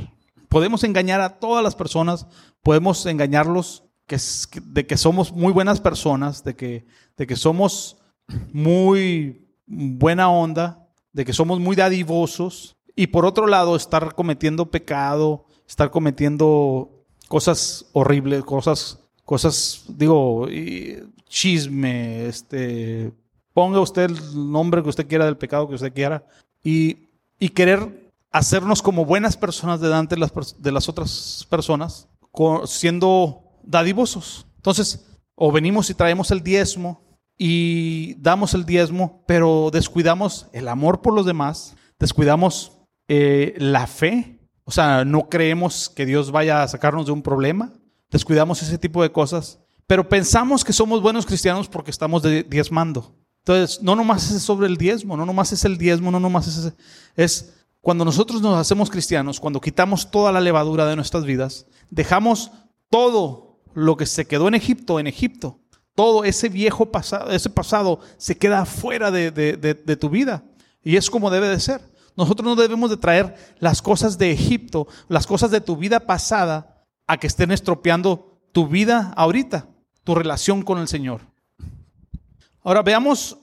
[0.50, 2.28] Podemos engañar a todas las personas,
[2.62, 6.86] podemos engañarlos de que somos muy buenas personas, de que,
[7.18, 7.98] de que somos
[8.54, 15.46] muy buena onda, de que somos muy dadivosos, y por otro lado estar cometiendo pecado,
[15.68, 20.48] estar cometiendo cosas horribles, cosas, cosas, digo,
[21.28, 23.12] chisme, este,
[23.54, 26.26] ponga usted el nombre que usted quiera del pecado que usted quiera,
[26.64, 32.08] y, y querer hacernos como buenas personas delante de las, de las otras personas,
[32.66, 34.46] siendo dadivosos.
[34.58, 35.06] Entonces,
[35.36, 37.02] o venimos y traemos el diezmo
[37.38, 42.75] y damos el diezmo, pero descuidamos el amor por los demás, descuidamos
[43.08, 47.74] eh, la fe, o sea, no creemos que Dios vaya a sacarnos de un problema,
[48.10, 53.16] descuidamos ese tipo de cosas, pero pensamos que somos buenos cristianos porque estamos diezmando.
[53.40, 56.74] Entonces, no nomás es sobre el diezmo, no nomás es el diezmo, no nomás es,
[57.16, 62.52] es cuando nosotros nos hacemos cristianos, cuando quitamos toda la levadura de nuestras vidas, dejamos
[62.90, 65.60] todo lo que se quedó en Egipto, en Egipto.
[65.94, 70.44] Todo ese viejo pasado, ese pasado se queda fuera de, de tu vida.
[70.84, 71.82] Y es como debe de ser.
[72.18, 76.86] Nosotros no debemos de traer las cosas de Egipto, las cosas de tu vida pasada,
[77.08, 79.68] a que estén estropeando tu vida ahorita,
[80.04, 81.22] tu relación con el Señor.
[82.64, 83.38] Ahora veamos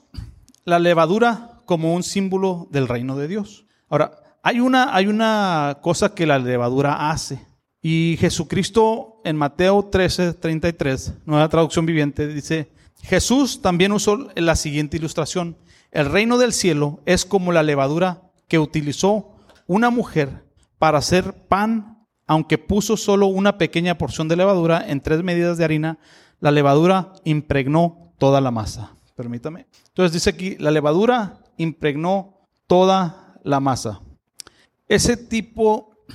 [0.65, 3.65] la levadura como un símbolo del reino de Dios.
[3.89, 7.39] Ahora, hay una, hay una cosa que la levadura hace.
[7.81, 14.97] Y Jesucristo en Mateo 13, 33, nueva traducción viviente, dice, Jesús también usó la siguiente
[14.97, 15.57] ilustración.
[15.91, 19.31] El reino del cielo es como la levadura que utilizó
[19.65, 20.45] una mujer
[20.77, 25.63] para hacer pan, aunque puso solo una pequeña porción de levadura en tres medidas de
[25.63, 25.97] harina,
[26.39, 28.95] la levadura impregnó toda la masa.
[29.15, 29.65] Permítame.
[29.87, 34.01] Entonces dice aquí, la levadura impregnó toda la masa.
[34.87, 36.05] Ese tipo,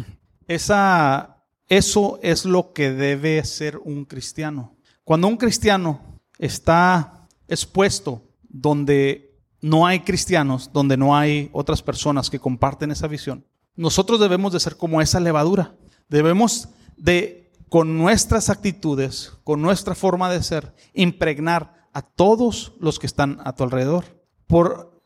[0.46, 4.76] esa, eso es lo que debe ser un cristiano.
[5.02, 9.27] Cuando un cristiano está expuesto donde
[9.60, 13.44] no hay cristianos, donde no hay otras personas que comparten esa visión,
[13.76, 15.74] nosotros debemos de ser como esa levadura.
[16.08, 23.06] Debemos de, con nuestras actitudes, con nuestra forma de ser, impregnar a todos los que
[23.06, 24.04] están a tu alrededor.
[24.46, 25.00] Por,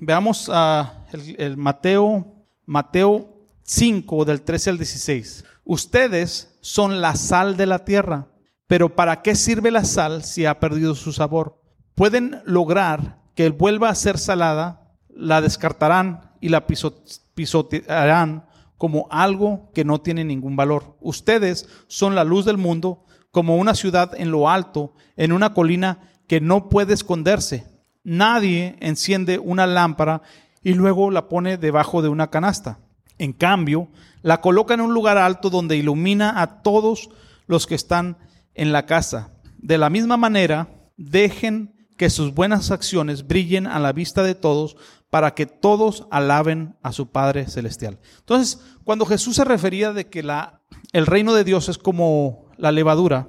[0.00, 1.06] veamos a
[1.38, 3.34] el Mateo Mateo
[3.64, 5.44] 5 del 13 al 16.
[5.64, 8.28] Ustedes son la sal de la tierra,
[8.68, 11.60] pero ¿para qué sirve la sal si ha perdido su sabor?
[11.96, 18.44] Pueden lograr que vuelva a ser salada, la descartarán y la pisotearán
[18.76, 20.98] como algo que no tiene ningún valor.
[21.00, 26.00] Ustedes son la luz del mundo, como una ciudad en lo alto, en una colina
[26.26, 27.66] que no puede esconderse.
[28.04, 30.20] Nadie enciende una lámpara
[30.62, 32.78] y luego la pone debajo de una canasta.
[33.16, 33.88] En cambio,
[34.20, 37.08] la coloca en un lugar alto donde ilumina a todos
[37.46, 38.18] los que están
[38.52, 39.30] en la casa.
[39.56, 44.74] De la misma manera, dejen que sus buenas acciones brillen a la vista de todos
[45.10, 47.98] para que todos alaben a su Padre Celestial.
[48.20, 50.62] Entonces, cuando Jesús se refería de que la,
[50.94, 53.28] el reino de Dios es como la levadura,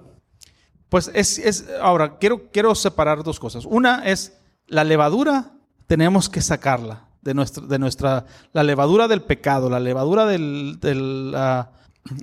[0.87, 3.65] pues es, es ahora quiero, quiero separar dos cosas.
[3.65, 5.51] Una es la levadura,
[5.85, 10.79] tenemos que sacarla de nuestra, de nuestra la levadura del pecado, la levadura del,
[11.33, 11.67] la,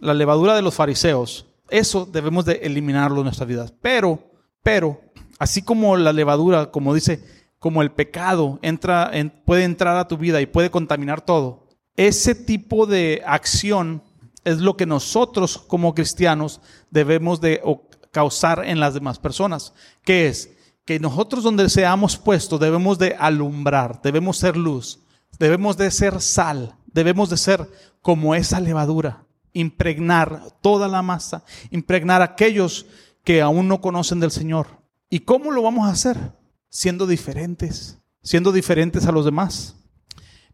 [0.01, 1.45] levadura de los fariseos.
[1.69, 3.75] Eso debemos de eliminarlo de nuestras vidas.
[3.83, 4.31] Pero,
[4.63, 5.03] pero,
[5.39, 7.25] así como la levadura, como dice,
[7.59, 9.11] como el pecado entra,
[9.45, 14.03] puede entrar a tu vida y puede contaminar todo, ese tipo de acción
[14.45, 17.61] es lo que nosotros como cristianos debemos de
[18.13, 19.75] causar en las demás personas.
[20.05, 20.51] ¿Qué es?
[20.89, 25.01] que nosotros donde seamos puestos debemos de alumbrar, debemos ser luz,
[25.39, 27.71] debemos de ser sal, debemos de ser
[28.01, 32.87] como esa levadura, impregnar toda la masa, impregnar a aquellos
[33.23, 34.78] que aún no conocen del Señor.
[35.11, 36.17] ¿Y cómo lo vamos a hacer?
[36.69, 39.77] Siendo diferentes, siendo diferentes a los demás.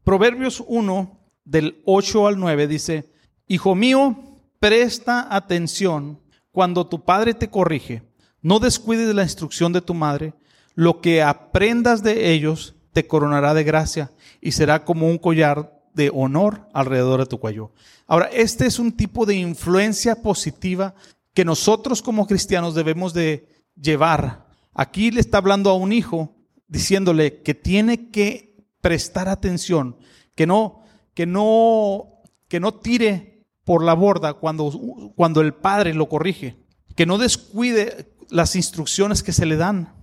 [0.03, 3.13] Proverbios 1 del 8 al 9 dice,
[3.47, 6.21] Hijo mío, presta atención
[6.53, 8.03] cuando tu padre te corrige
[8.45, 10.35] no descuides la instrucción de tu madre.
[10.75, 14.13] Lo que aprendas de ellos te coronará de gracia
[14.43, 17.73] y será como un collar de honor alrededor de tu cuello.
[18.07, 20.95] Ahora, este es un tipo de influencia positiva
[21.33, 23.49] que nosotros como cristianos debemos de
[23.81, 24.44] llevar.
[24.75, 26.35] Aquí le está hablando a un hijo
[26.67, 29.97] diciéndole que tiene que prestar atención,
[30.35, 30.83] que no
[31.15, 34.71] que no que no tire por la borda cuando
[35.15, 36.57] cuando el padre lo corrige,
[36.97, 39.95] que no descuide las instrucciones que se le dan,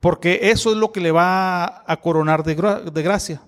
[0.00, 2.54] porque eso es lo que le va a coronar de,
[3.02, 3.42] gracia.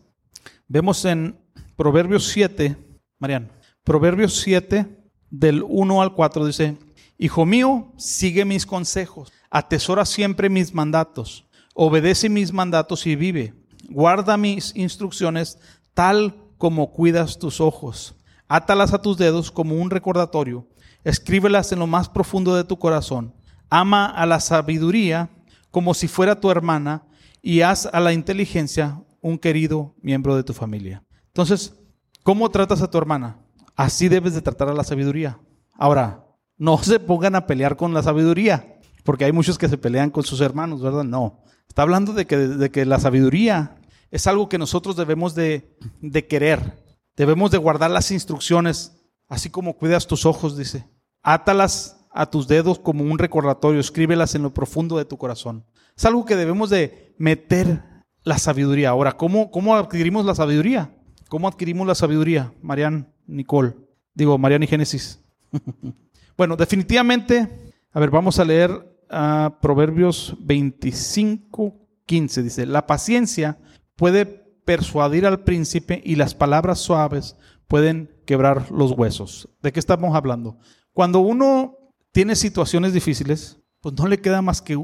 [0.66, 1.38] Vemos en
[1.76, 2.76] Proverbios 7,
[3.18, 3.48] Mariano,
[3.84, 4.86] Proverbios 7,
[5.30, 6.78] del 1 al 4, dice,
[7.18, 13.54] Hijo mío, sigue mis consejos, atesora siempre mis mandatos, obedece mis mandatos y vive.
[13.88, 15.58] Guarda mis instrucciones
[15.94, 18.16] tal como cuidas tus ojos.
[18.48, 20.66] Átalas a tus dedos como un recordatorio.
[21.04, 23.34] Escríbelas en lo más profundo de tu corazón.
[23.70, 25.30] Ama a la sabiduría
[25.70, 27.04] como si fuera tu hermana
[27.42, 31.04] y haz a la inteligencia un querido miembro de tu familia.
[31.28, 31.74] Entonces,
[32.22, 33.38] ¿cómo tratas a tu hermana?
[33.76, 35.38] Así debes de tratar a la sabiduría.
[35.74, 36.24] Ahora,
[36.56, 38.77] no se pongan a pelear con la sabiduría,
[39.08, 41.02] porque hay muchos que se pelean con sus hermanos, ¿verdad?
[41.02, 41.40] No.
[41.66, 43.74] Está hablando de que, de que la sabiduría
[44.10, 46.84] es algo que nosotros debemos de, de querer.
[47.16, 50.86] Debemos de guardar las instrucciones, así como cuidas tus ojos, dice.
[51.22, 55.64] Átalas a tus dedos como un recordatorio, escríbelas en lo profundo de tu corazón.
[55.96, 57.82] Es algo que debemos de meter
[58.24, 58.90] la sabiduría.
[58.90, 60.94] Ahora, ¿cómo, cómo adquirimos la sabiduría?
[61.30, 63.74] ¿Cómo adquirimos la sabiduría, Marian Nicole?
[64.12, 65.18] Digo, Marian y Génesis.
[66.36, 71.74] bueno, definitivamente, a ver, vamos a leer a Proverbios 25,
[72.06, 72.42] 15.
[72.42, 73.58] Dice, la paciencia
[73.96, 74.26] puede
[74.64, 77.36] persuadir al príncipe y las palabras suaves
[77.68, 79.48] pueden quebrar los huesos.
[79.62, 80.58] ¿De qué estamos hablando?
[80.92, 81.76] Cuando uno
[82.12, 84.78] tiene situaciones difíciles, pues no le queda más que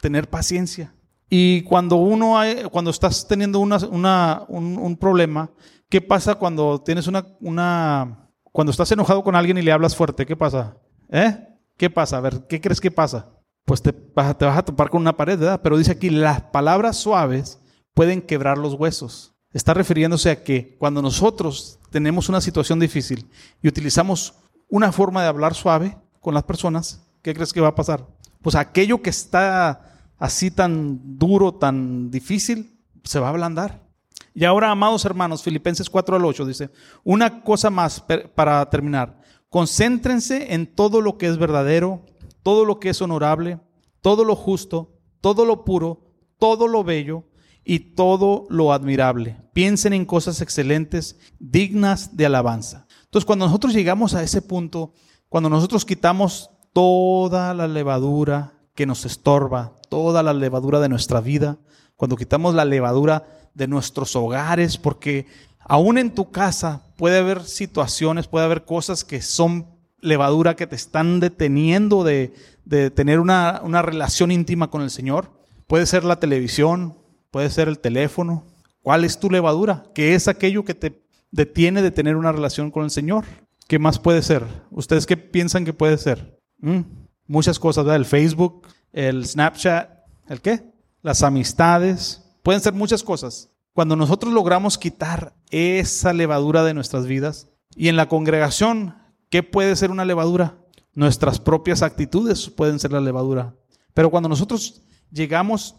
[0.00, 0.94] tener paciencia.
[1.30, 5.50] Y cuando uno, hay, cuando estás teniendo una, una, un, problema,
[5.90, 10.24] ¿qué pasa cuando tienes una, una, cuando estás enojado con alguien y le hablas fuerte?
[10.24, 10.78] ¿Qué pasa?
[11.10, 11.36] ¿Eh?
[11.76, 12.16] ¿Qué pasa?
[12.16, 13.37] A ver, ¿qué crees que pasa?
[13.68, 15.60] Pues te, vas a topar con una pared, ¿verdad?
[15.62, 17.60] Pero dice aquí, las palabras suaves
[17.92, 19.34] pueden quebrar los huesos.
[19.52, 23.28] Está refiriéndose a que cuando nosotros tenemos una situación difícil
[23.60, 24.36] y utilizamos
[24.70, 28.06] una forma de hablar suave con las personas, ¿qué crees que va a pasar?
[28.40, 33.86] Pues aquello que está así tan duro, tan difícil, se va a ablandar.
[34.32, 36.70] Y ahora, amados hermanos, Filipenses 4 al 8 dice,
[37.04, 38.02] una cosa más
[38.34, 39.20] para terminar.
[39.50, 42.06] Concéntrense en todo lo que es verdadero,
[42.48, 43.60] todo lo que es honorable,
[44.00, 47.24] todo lo justo, todo lo puro, todo lo bello
[47.62, 49.36] y todo lo admirable.
[49.52, 52.86] Piensen en cosas excelentes, dignas de alabanza.
[53.04, 54.94] Entonces, cuando nosotros llegamos a ese punto,
[55.28, 61.58] cuando nosotros quitamos toda la levadura que nos estorba, toda la levadura de nuestra vida,
[61.96, 65.26] cuando quitamos la levadura de nuestros hogares, porque
[65.58, 70.76] aún en tu casa puede haber situaciones, puede haber cosas que son levadura que te
[70.76, 72.32] están deteniendo de,
[72.64, 75.30] de tener una, una relación íntima con el Señor.
[75.66, 76.96] Puede ser la televisión,
[77.30, 78.44] puede ser el teléfono.
[78.82, 79.84] ¿Cuál es tu levadura?
[79.94, 83.24] ¿Qué es aquello que te detiene de tener una relación con el Señor?
[83.66, 84.44] ¿Qué más puede ser?
[84.70, 86.40] ¿Ustedes qué piensan que puede ser?
[86.58, 86.80] ¿Mm?
[87.26, 87.86] Muchas cosas.
[87.88, 89.90] El Facebook, el Snapchat,
[90.28, 90.64] ¿el qué?
[91.02, 93.50] Las amistades, pueden ser muchas cosas.
[93.74, 98.96] Cuando nosotros logramos quitar esa levadura de nuestras vidas y en la congregación,
[99.30, 100.58] ¿qué puede ser una levadura?
[100.94, 103.54] Nuestras propias actitudes pueden ser la levadura.
[103.94, 105.76] Pero cuando nosotros llegamos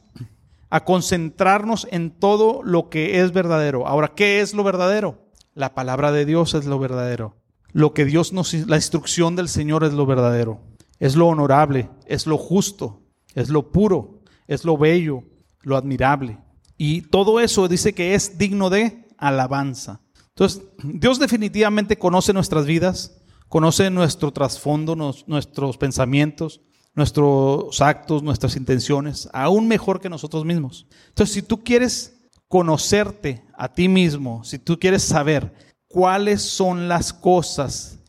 [0.69, 3.87] a concentrarnos en todo lo que es verdadero.
[3.87, 5.25] Ahora, ¿qué es lo verdadero?
[5.55, 7.37] La palabra de Dios es lo verdadero.
[7.71, 10.61] Lo que Dios nos, la instrucción del Señor es lo verdadero.
[10.99, 15.23] Es lo honorable, es lo justo, es lo puro, es lo bello,
[15.61, 16.37] lo admirable.
[16.77, 20.01] Y todo eso dice que es digno de alabanza.
[20.29, 23.18] Entonces, Dios definitivamente conoce nuestras vidas,
[23.49, 26.61] conoce nuestro trasfondo, nuestros pensamientos,
[26.93, 30.87] nuestros actos, nuestras intenciones, aún mejor que nosotros mismos.
[31.09, 32.15] Entonces, si tú quieres
[32.47, 35.53] conocerte a ti mismo, si tú quieres saber
[35.87, 37.99] cuáles son las cosas,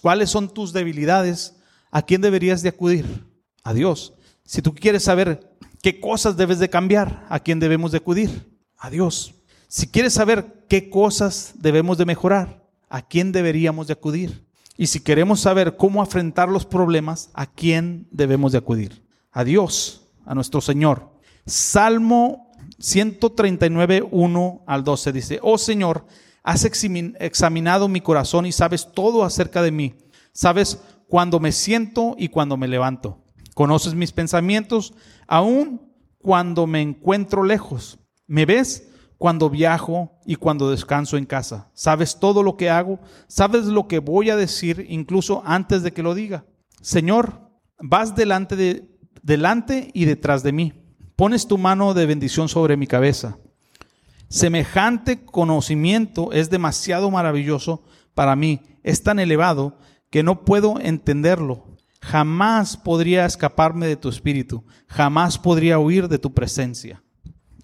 [0.00, 1.56] cuáles son tus debilidades,
[1.90, 3.26] ¿a quién deberías de acudir?
[3.62, 4.14] A Dios.
[4.44, 8.56] Si tú quieres saber qué cosas debes de cambiar, ¿a quién debemos de acudir?
[8.76, 9.34] A Dios.
[9.66, 14.45] Si quieres saber qué cosas debemos de mejorar, ¿a quién deberíamos de acudir?
[14.76, 19.02] Y si queremos saber cómo afrontar los problemas, ¿a quién debemos de acudir?
[19.32, 21.10] A Dios, a nuestro Señor.
[21.46, 26.06] Salmo 139, 1 al 12 dice, oh Señor,
[26.46, 29.96] Has examinado mi corazón y sabes todo acerca de mí.
[30.32, 33.24] Sabes cuando me siento y cuando me levanto.
[33.54, 34.94] Conoces mis pensamientos
[35.26, 37.98] aun cuando me encuentro lejos.
[38.28, 41.70] Me ves cuando viajo y cuando descanso en casa.
[41.74, 43.00] Sabes todo lo que hago.
[43.28, 46.44] Sabes lo que voy a decir incluso antes de que lo diga.
[46.80, 48.88] Señor, vas delante, de,
[49.22, 50.72] delante y detrás de mí.
[51.16, 53.38] Pones tu mano de bendición sobre mi cabeza.
[54.28, 59.78] Semejante conocimiento es demasiado maravilloso para mí, es tan elevado
[60.10, 61.76] que no puedo entenderlo.
[62.00, 67.02] Jamás podría escaparme de tu espíritu, jamás podría huir de tu presencia.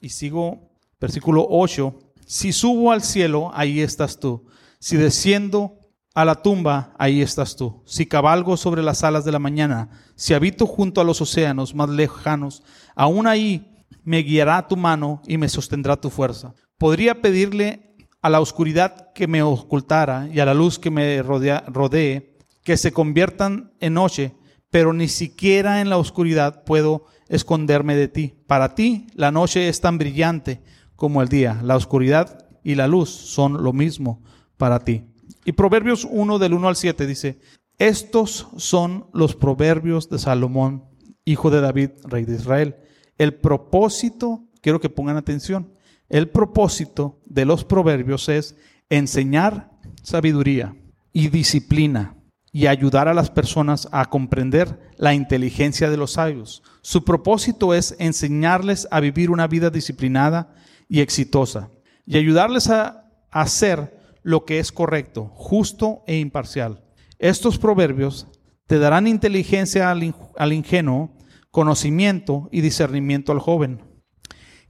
[0.01, 0.72] Y sigo,
[1.03, 4.47] versículo 8, si subo al cielo, ahí estás tú.
[4.79, 5.81] Si desciendo
[6.15, 7.83] a la tumba, ahí estás tú.
[7.87, 11.91] Si cabalgo sobre las alas de la mañana, si habito junto a los océanos más
[11.91, 12.63] lejanos,
[12.95, 16.55] aún ahí me guiará tu mano y me sostendrá tu fuerza.
[16.79, 22.37] Podría pedirle a la oscuridad que me ocultara y a la luz que me rodee
[22.63, 24.37] que se conviertan en noche,
[24.71, 28.35] pero ni siquiera en la oscuridad puedo esconderme de ti.
[28.47, 30.63] Para ti la noche es tan brillante
[31.03, 31.59] como el día.
[31.65, 34.23] La oscuridad y la luz son lo mismo
[34.57, 35.03] para ti.
[35.45, 37.41] Y Proverbios 1 del 1 al 7 dice,
[37.77, 40.85] estos son los proverbios de Salomón,
[41.25, 42.77] hijo de David, rey de Israel.
[43.19, 45.73] El propósito, quiero que pongan atención,
[46.09, 48.55] el propósito de los proverbios es
[48.89, 49.73] enseñar
[50.05, 50.77] sabiduría
[51.13, 52.15] y disciplina
[52.53, 56.63] y ayudar a las personas a comprender la inteligencia de los sabios.
[56.81, 60.55] Su propósito es enseñarles a vivir una vida disciplinada
[60.93, 61.71] y exitosa
[62.05, 66.85] y ayudarles a hacer lo que es correcto, justo e imparcial.
[67.19, 68.29] Estos proverbios
[68.67, 71.17] te darán inteligencia al, ingenuo,
[71.51, 73.81] conocimiento y discernimiento al joven.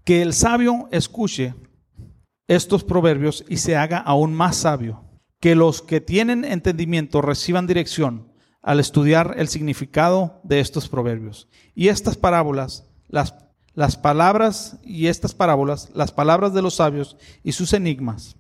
[0.05, 1.57] Que el sabio escuche
[2.47, 5.05] estos proverbios y se haga aún más sabio
[5.41, 11.49] que los que tienen entendimiento reciban dirección al estudiar el significado de estos proverbios.
[11.75, 13.35] Y estas parábolas, las,
[13.75, 18.37] las palabras y estas parábolas, las palabras de los sabios y sus enigmas.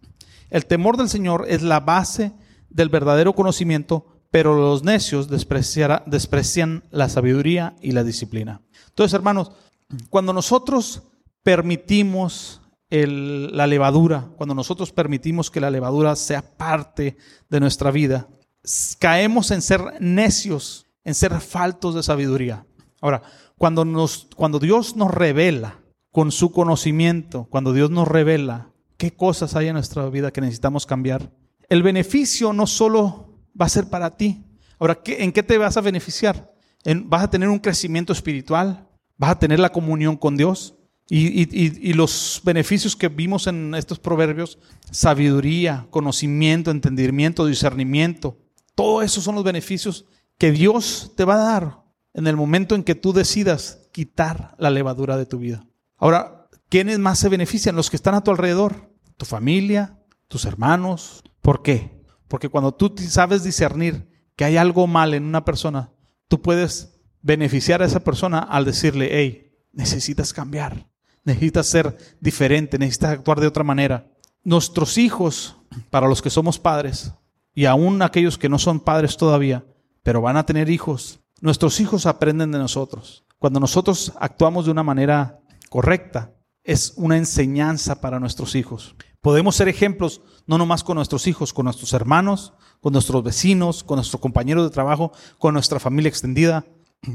[0.50, 2.32] El temor del Señor es la base
[2.68, 8.60] del verdadero conocimiento, pero los necios desprecian la sabiduría y la disciplina.
[8.88, 9.52] Entonces, hermanos,
[10.10, 11.02] cuando nosotros
[11.42, 12.60] permitimos
[12.90, 17.16] la levadura, cuando nosotros permitimos que la levadura sea parte
[17.48, 18.28] de nuestra vida,
[18.98, 22.66] caemos en ser necios, en ser faltos de sabiduría.
[23.00, 23.22] Ahora,
[23.62, 25.78] cuando, nos, cuando Dios nos revela
[26.10, 30.84] con su conocimiento, cuando Dios nos revela qué cosas hay en nuestra vida que necesitamos
[30.84, 31.30] cambiar,
[31.68, 34.42] el beneficio no solo va a ser para ti.
[34.80, 36.52] Ahora, ¿en qué te vas a beneficiar?
[37.04, 38.88] ¿Vas a tener un crecimiento espiritual?
[39.16, 40.74] ¿Vas a tener la comunión con Dios?
[41.08, 44.58] Y, los beneficios que vimos en estos proverbios,
[44.90, 48.38] sabiduría, conocimiento, entendimiento, discernimiento,
[48.74, 50.04] todo eso son los beneficios
[50.36, 51.81] que Dios te va a dar
[52.14, 55.66] en el momento en que tú decidas quitar la levadura de tu vida.
[55.96, 57.76] Ahora, ¿quiénes más se benefician?
[57.76, 59.98] Los que están a tu alrededor, tu familia,
[60.28, 61.22] tus hermanos.
[61.40, 62.02] ¿Por qué?
[62.28, 65.90] Porque cuando tú sabes discernir que hay algo mal en una persona,
[66.28, 70.92] tú puedes beneficiar a esa persona al decirle, hey, necesitas cambiar
[71.24, 74.06] necesitas ser diferente, necesitas actuar de otra manera.
[74.44, 75.56] Nuestros hijos,
[75.90, 77.12] para los que somos padres,
[77.54, 79.64] y aún aquellos que no son padres todavía,
[80.02, 83.24] pero van a tener hijos, nuestros hijos aprenden de nosotros.
[83.38, 86.32] Cuando nosotros actuamos de una manera correcta,
[86.64, 88.94] es una enseñanza para nuestros hijos.
[89.20, 93.96] Podemos ser ejemplos no nomás con nuestros hijos, con nuestros hermanos, con nuestros vecinos, con
[93.96, 96.64] nuestros compañeros de trabajo, con nuestra familia extendida.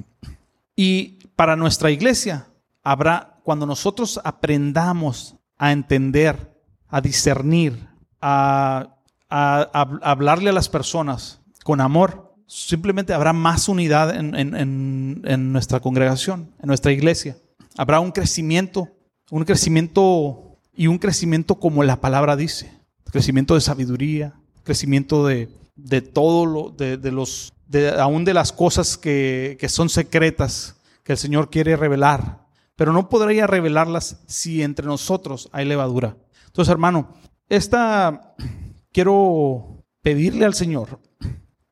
[0.80, 2.50] Y para nuestra iglesia
[2.84, 6.56] habrá cuando nosotros aprendamos a entender,
[6.88, 7.90] a discernir,
[8.22, 8.96] a,
[9.30, 16.92] hablarle a las personas con amor, simplemente habrá más unidad en, nuestra congregación, en nuestra
[16.92, 17.38] iglesia.
[17.78, 18.90] Habrá un crecimiento,
[19.30, 22.72] un crecimiento y un crecimiento como la palabra dice,
[23.12, 24.34] crecimiento de sabiduría,
[24.64, 25.50] crecimiento de,
[26.14, 27.54] todo lo, de, los,
[28.00, 33.10] aún de las cosas que, que son secretas que el Señor quiere revelar pero no
[33.10, 36.16] podría revelarlas si entre nosotros hay levadura.
[36.46, 37.10] Entonces, hermano,
[37.50, 38.36] esta
[38.94, 41.02] quiero pedirle al Señor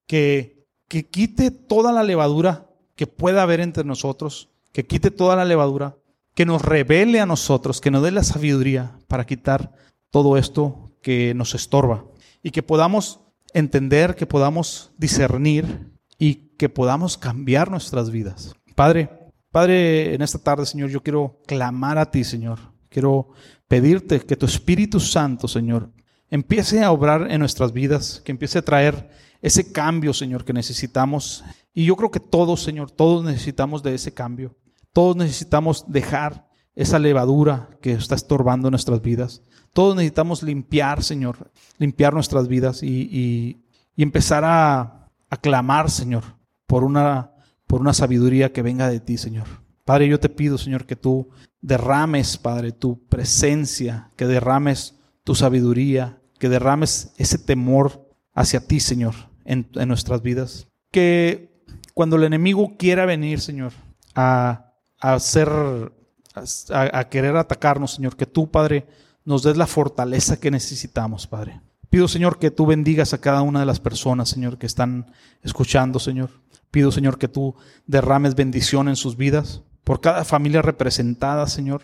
[0.08, 0.55] que,
[0.96, 5.98] que quite toda la levadura que pueda haber entre nosotros, que quite toda la levadura,
[6.34, 9.74] que nos revele a nosotros, que nos dé la sabiduría para quitar
[10.10, 12.06] todo esto que nos estorba
[12.42, 13.20] y que podamos
[13.54, 18.56] entender, que podamos discernir y que podamos cambiar nuestras vidas.
[18.74, 19.10] Padre,
[19.52, 22.60] Padre, en esta tarde, Señor, yo quiero clamar a ti, Señor.
[22.88, 23.32] Quiero
[23.68, 25.90] pedirte que tu Espíritu Santo, Señor,
[26.30, 31.44] empiece a obrar en nuestras vidas, que empiece a traer ese cambio, Señor, que necesitamos.
[31.72, 34.56] Y yo creo que todos, Señor, todos necesitamos de ese cambio.
[34.92, 39.44] Todos necesitamos dejar esa levadura que está estorbando nuestras vidas.
[39.72, 43.62] Todos necesitamos limpiar, Señor, limpiar nuestras vidas y,
[43.96, 46.24] empezar a, a clamar, Señor,
[46.66, 47.32] por una
[47.68, 49.48] por una sabiduría que venga de ti, Señor.
[49.86, 51.30] Padre, yo te pido, Señor, que tú
[51.62, 59.16] derrames, Padre, tu presencia, que derrames tu sabiduría, que derrames ese temor hacia ti, Señor,
[59.46, 60.68] en, nuestras vidas.
[60.92, 63.72] Que cuando el enemigo quiera venir, Señor,
[64.14, 68.86] a, hacer, a, a querer atacarnos, Señor, que tú, Padre,
[69.24, 71.62] nos des la fortaleza que necesitamos, Padre.
[71.90, 75.12] Pido, Señor, que tú bendigas a cada una de las personas, Señor, que están
[75.44, 76.30] escuchando, Señor.
[76.72, 77.56] Pido, Señor, que tú
[77.88, 79.62] derrames bendición en sus vidas.
[79.86, 81.84] por cada familia representada, Señor.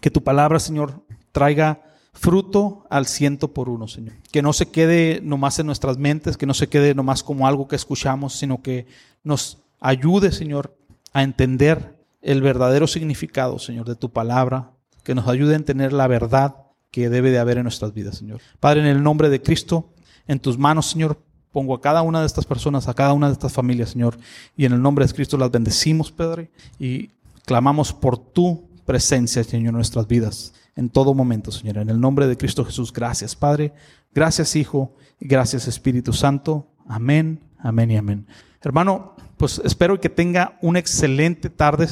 [0.00, 1.82] Que tu palabra, Señor, traiga
[2.12, 4.14] fruto al ciento por uno, Señor.
[4.30, 7.68] Que no se quede nomás en nuestras mentes, que no se quede nomás como algo
[7.68, 8.86] que escuchamos, sino que
[9.22, 10.76] nos ayude, Señor,
[11.12, 16.06] a entender el verdadero significado, Señor, de tu palabra, que nos ayude a entender la
[16.06, 16.56] verdad
[16.90, 18.40] que debe de haber en nuestras vidas, Señor.
[18.58, 19.90] Padre, en el nombre de Cristo,
[20.26, 21.18] en tus manos, Señor,
[21.52, 24.18] pongo a cada una de estas personas, a cada una de estas familias, Señor,
[24.56, 27.10] y en el nombre de Cristo las bendecimos, Padre, y
[27.44, 31.78] clamamos por tu presencia, Señor, en nuestras vidas, en todo momento, Señor.
[31.78, 33.72] En el nombre de Cristo Jesús, gracias, Padre,
[34.14, 36.68] gracias, Hijo, y gracias, Espíritu Santo.
[36.88, 38.26] Amén, amén y amén.
[38.62, 41.88] Hermano, pues espero que tenga una excelente tarde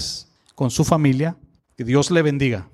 [0.54, 1.36] con su familia.
[1.76, 2.68] Que Dios le bendiga.